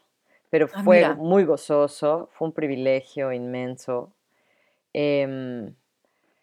[0.50, 4.12] pero ah, fue muy gozoso, fue un privilegio inmenso.
[4.92, 5.74] Em,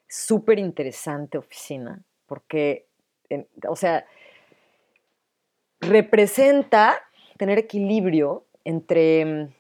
[0.07, 2.85] súper interesante oficina, porque,
[3.67, 4.05] o sea,
[5.79, 7.01] representa
[7.37, 9.53] tener equilibrio entre em,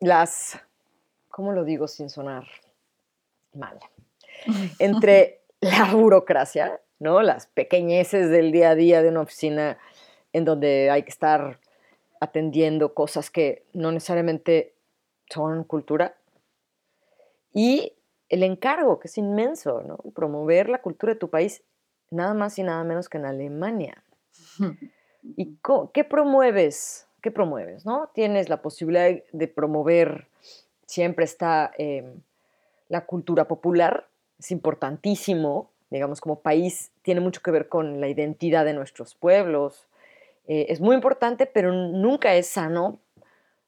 [0.00, 0.58] las,
[1.28, 2.46] ¿cómo lo digo sin sonar
[3.52, 3.78] mal?
[4.78, 7.22] Entre la burocracia, ¿no?
[7.22, 9.78] Las pequeñeces del día a día de una oficina
[10.32, 11.60] en donde hay que estar
[12.20, 14.74] atendiendo cosas que no necesariamente
[15.30, 16.16] son cultura.
[17.52, 17.94] Y
[18.28, 19.96] el encargo, que es inmenso, ¿no?
[20.14, 21.62] Promover la cultura de tu país,
[22.10, 24.02] nada más y nada menos que en Alemania.
[25.22, 25.58] ¿Y
[25.92, 27.05] qué promueves?
[27.22, 27.84] ¿Qué promueves?
[27.86, 28.10] ¿no?
[28.14, 30.26] Tienes la posibilidad de promover,
[30.86, 32.20] siempre está em,
[32.88, 34.06] la cultura popular,
[34.38, 39.88] es importantísimo, digamos, como país, tiene mucho que ver con la identidad de nuestros pueblos,
[40.46, 43.00] eh, es muy importante, pero nunca es sano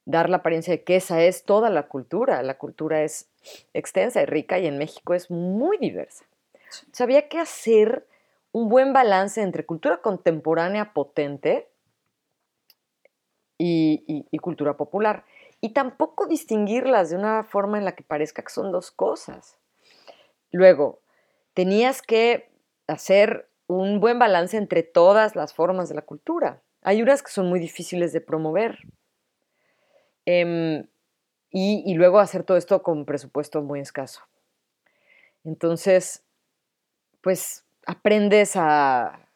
[0.05, 2.41] dar la apariencia de que esa es toda la cultura.
[2.41, 3.29] La cultura es
[3.73, 6.25] extensa y rica y en México es muy diversa.
[6.99, 8.05] había que hacer
[8.51, 11.67] un buen balance entre cultura contemporánea potente
[13.59, 15.25] y, y, cultura popular.
[15.61, 19.59] Y tampoco distinguirlas de una forma en la que parezca que son dos cosas.
[20.51, 21.01] Luego,
[21.53, 22.49] tenías que
[22.87, 26.63] hacer un buen balance entre todas las formas de la cultura.
[26.81, 28.79] Hay unas que son muy difíciles de promover.
[30.25, 30.87] Em,
[31.51, 34.21] y, luego hacer todo esto con presupuesto muy escaso.
[35.43, 36.23] Entonces,
[37.21, 39.28] pues aprendes a,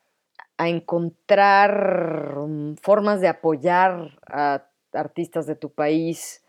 [0.70, 6.44] encontrar mm, formas de apoyar a artistas de tu país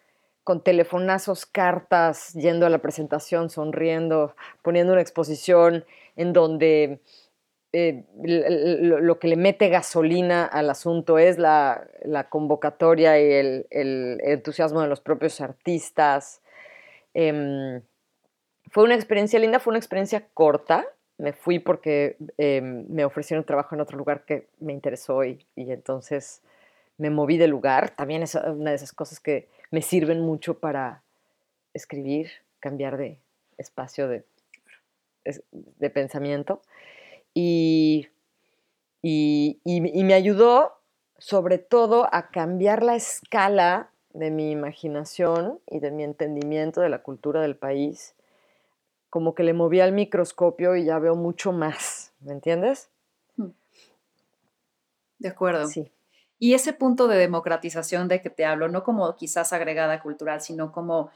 [0.45, 5.87] con telefonazos, cartas, yendo a la presentación, sonriendo, poniendo una exposición
[6.17, 7.01] en donde
[7.73, 11.89] eh, lo, que le mete gasolina al asunto es la,
[12.29, 16.41] convocatoria y el, entusiasmo de los propios artistas.
[17.15, 17.83] Em,
[18.71, 20.87] fue una experiencia linda, fue una experiencia corta.
[21.19, 26.43] Me fui porque em, me ofrecieron trabajo en otro lugar que me interesó y, entonces
[26.99, 27.91] me moví de lugar.
[27.91, 31.03] También es una de esas cosas que me sirven mucho para
[31.73, 33.19] escribir, cambiar de
[33.59, 34.25] espacio de,
[35.79, 36.63] de pensamiento
[37.35, 38.09] y,
[39.03, 40.73] me ayudó
[41.19, 47.03] sobre todo a cambiar la escala de mi imaginación y de mi entendimiento de la
[47.03, 48.15] cultura del país,
[49.15, 52.91] como que le moví al microscopio y ya veo mucho más, ¿me entiendes?
[55.21, 55.69] De acuerdo.
[55.69, 55.93] Sí.
[56.41, 60.73] Y ese punto de democratización de que te hablo, no como quizás agregada cultural, sino
[60.73, 61.13] como,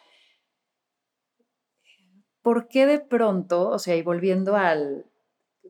[2.41, 5.05] ¿por qué de pronto, o sea, y volviendo al,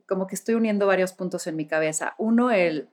[0.07, 2.13] como que estoy uniendo varios puntos en mi cabeza.
[2.19, 2.89] Uno, el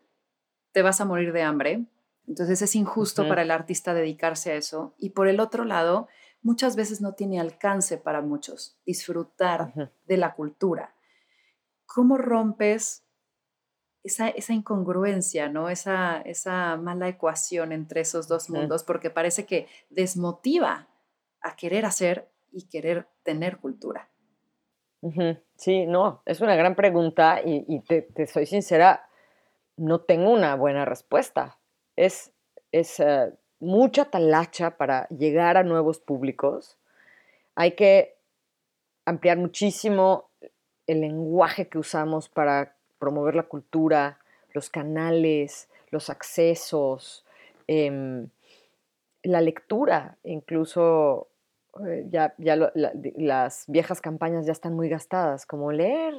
[0.72, 1.84] te vas a morir de hambre,
[2.26, 4.94] entonces es injusto para el artista dedicarse a eso.
[4.96, 6.08] Y por el otro lado,
[6.46, 10.94] muchas veces no tiene alcance para muchos disfrutar de la cultura.
[11.86, 13.02] ¿Cómo rompes
[14.04, 15.68] esa, esa incongruencia, ¿no?
[15.68, 20.86] Esa, esa mala ecuación entre esos dos mundos, porque parece que desmotiva
[21.40, 24.08] a querer hacer y querer tener cultura.
[25.56, 29.08] Sí, no, es una gran pregunta y, te, soy sincera,
[29.76, 31.58] no tengo una buena respuesta.
[31.96, 32.32] Es,
[32.70, 36.78] es eh, mucha talacha para llegar a nuevos públicos.
[37.54, 38.16] Hay que
[39.04, 40.30] ampliar muchísimo
[40.86, 44.18] el lenguaje que usamos para promover la cultura,
[44.52, 47.24] los canales, los accesos,
[47.66, 48.28] em,
[49.22, 51.28] la lectura, incluso
[51.86, 56.14] eh, ya, ya las viejas campañas ya están muy gastadas, como leer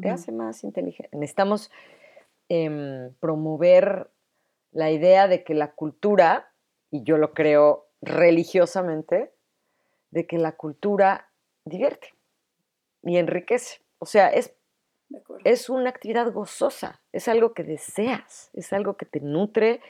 [0.00, 1.16] te hace más inteligente.
[1.16, 1.70] Necesitamos
[2.48, 4.10] em, promover
[4.72, 6.52] la idea de que la cultura,
[6.96, 9.32] y yo lo creo religiosamente,
[10.10, 11.28] de que la cultura
[11.64, 12.14] divierte
[13.02, 13.80] y enriquece.
[13.98, 14.54] O sea, es,
[15.44, 19.80] es una actividad gozosa, es algo que deseas, es algo que te nutre,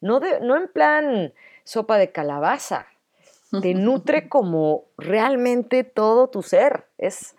[0.00, 1.34] no, de, no en plan
[1.64, 2.86] sopa de calabaza,
[3.62, 6.86] te nutre como realmente todo tu ser.
[6.98, 7.36] Es,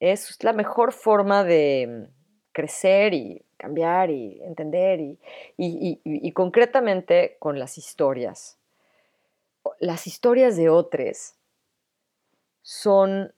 [0.00, 2.08] es la mejor forma de
[2.52, 5.18] crecer y cambiar y entender y,
[5.56, 8.58] y, concretamente con las historias.
[9.80, 11.34] Las historias de otros
[12.62, 13.34] son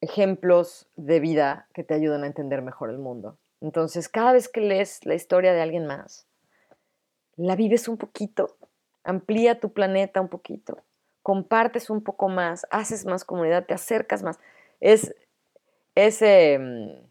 [0.00, 3.38] ejemplos de vida que te ayudan a entender mejor el mundo.
[3.60, 6.26] Entonces, cada vez que lees la historia de alguien más,
[7.36, 8.56] la vives un poquito,
[9.04, 10.82] amplía tu planeta un poquito
[11.24, 14.38] compartes un poco más, haces más comunidad, te acercas más.
[14.80, 15.14] Es,
[15.94, 17.02] ese, em,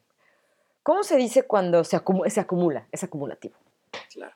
[0.84, 2.88] ¿cómo se dice cuando se, se acumula?
[2.91, 3.55] Es acumulativo.
[4.11, 4.36] Claro,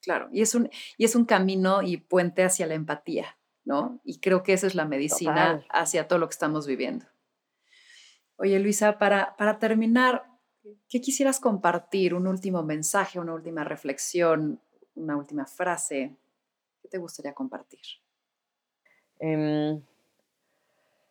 [0.00, 0.28] claro.
[0.32, 4.00] Y es, un, y es un camino y puente hacia la empatía, ¿no?
[4.04, 7.06] Y creo que esa es la medicina hacia todo lo que estamos viviendo.
[8.36, 10.24] Oye, Luisa, para, para terminar,
[10.88, 12.14] ¿qué quisieras compartir?
[12.14, 14.60] Un último mensaje, una última reflexión,
[14.94, 16.16] una última frase.
[16.80, 17.80] ¿Qué te gustaría compartir?
[19.18, 19.80] Em,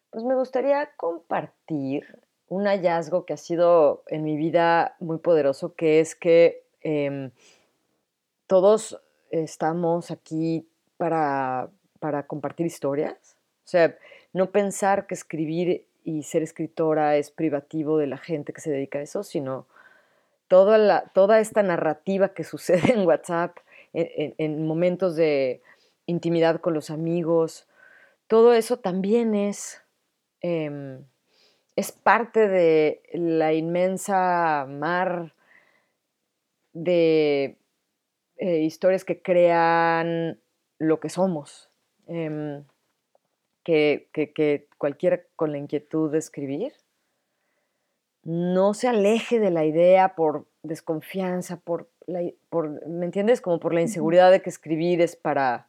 [0.10, 2.22] pues me gustaría compartir
[2.52, 7.32] un hallazgo que ha sido en mi vida muy poderoso, que es que em,
[8.46, 13.38] todos estamos aquí para, para compartir historias.
[13.64, 13.98] O sea,
[14.34, 19.00] no pensar que escribir y ser escritora es privativo de la gente que se dedica
[19.00, 19.66] a eso, sino
[20.50, 23.56] toda, toda esta narrativa que sucede en WhatsApp,
[23.94, 25.62] en momentos de
[26.06, 27.66] intimidad con los amigos,
[28.28, 29.82] todo eso también es,
[30.42, 31.06] em,
[31.82, 35.34] es parte de la inmensa mar
[36.74, 37.58] de
[38.38, 40.40] eh, historias que crean
[40.78, 41.70] lo que somos.
[42.06, 42.64] Em,
[43.64, 46.74] que, que, cualquiera con la inquietud de escribir
[48.24, 51.90] no se aleje de la idea por desconfianza, por,
[52.50, 53.42] por ¿me entiendes?
[53.42, 55.68] Como por la inseguridad de que escribir es para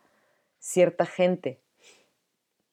[0.59, 1.61] cierta gente.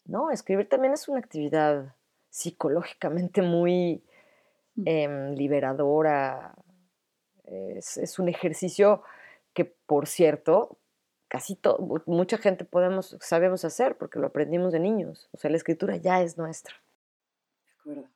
[0.06, 0.30] ¿no?
[0.32, 1.96] Escribir también es una actividad
[2.30, 4.04] psicológicamente muy
[4.76, 4.84] mm.
[4.86, 6.56] em, liberadora.
[7.44, 9.02] Es, un ejercicio
[9.54, 10.78] que, por cierto,
[11.28, 15.30] casi todo, mucha gente podemos, sabemos hacer porque lo aprendimos de niños.
[15.32, 16.76] O sea, la escritura ya es nuestra.
[17.66, 18.10] De acuerdo.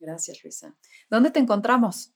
[0.00, 0.74] Gracias, Luisa.
[1.10, 2.14] ¿Dónde te encontramos?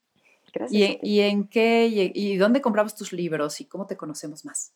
[0.51, 0.97] Gracias.
[1.03, 4.73] ¿Y, en qué, y dónde compramos tus libros y cómo te conocemos más?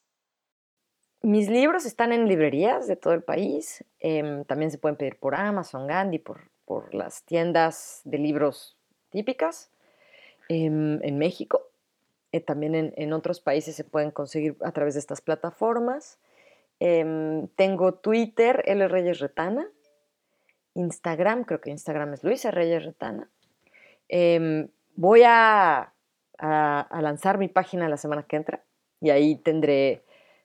[1.24, 3.86] Mis libros están en librerías de todo el país.
[4.00, 8.76] Em, también se pueden pedir por Amazon, Gandhi, por, por las tiendas de libros
[9.12, 9.70] típicas
[10.50, 11.68] em, en México.
[12.32, 16.18] Eh, también en, en, otros países se pueden conseguir a través de estas plataformas.
[16.80, 19.68] Em, tengo Twitter, L Reyes Retana.
[20.74, 23.30] Instagram, creo que Instagram es Luisa Reyes Retana.
[24.96, 25.94] voy a,
[26.40, 28.64] a lanzar mi página la semana que entra
[29.02, 30.04] y ahí tendré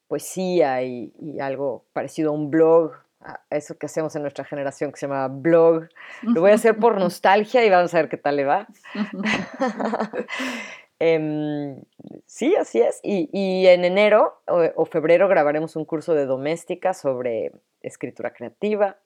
[0.08, 4.98] poesía y, algo parecido a un blog, a eso que hacemos en nuestra generación que
[4.98, 5.88] se llama blog.
[6.22, 8.66] Lo voy a hacer por nostalgia y vamos a ver qué tal le va.
[10.98, 11.82] Em,
[12.24, 13.00] sí, así es.
[13.02, 17.52] Y, en enero o, febrero grabaremos un curso de doméstica sobre
[17.82, 18.98] escritura creativa,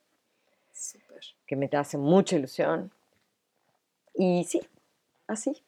[1.46, 2.92] que me hace mucha ilusión.
[4.14, 4.60] Y sí,
[5.26, 5.62] así.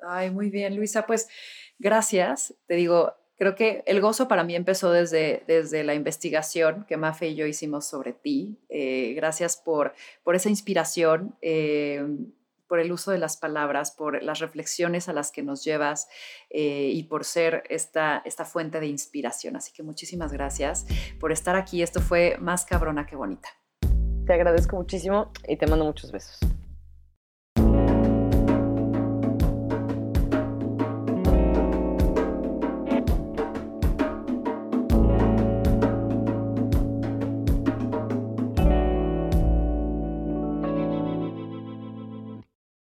[0.00, 1.06] Ay, muy bien, Luisa.
[1.06, 1.28] Pues
[1.78, 2.54] gracias.
[2.66, 7.28] Te digo, Creo que el gozo para mí empezó desde, desde la investigación que Mafe
[7.28, 8.58] y yo hicimos sobre ti.
[8.68, 12.06] Eh, gracias por, por esa inspiración, eh,
[12.68, 16.06] por el uso de las palabras, por las reflexiones a las que nos llevas
[16.50, 19.56] eh, y por ser esta, esta fuente de inspiración.
[19.56, 20.84] Así que muchísimas gracias
[21.18, 21.82] por estar aquí.
[21.82, 23.48] Esto fue más cabrona que bonita.
[24.26, 26.38] Te agradezco muchísimo y te mando muchos besos.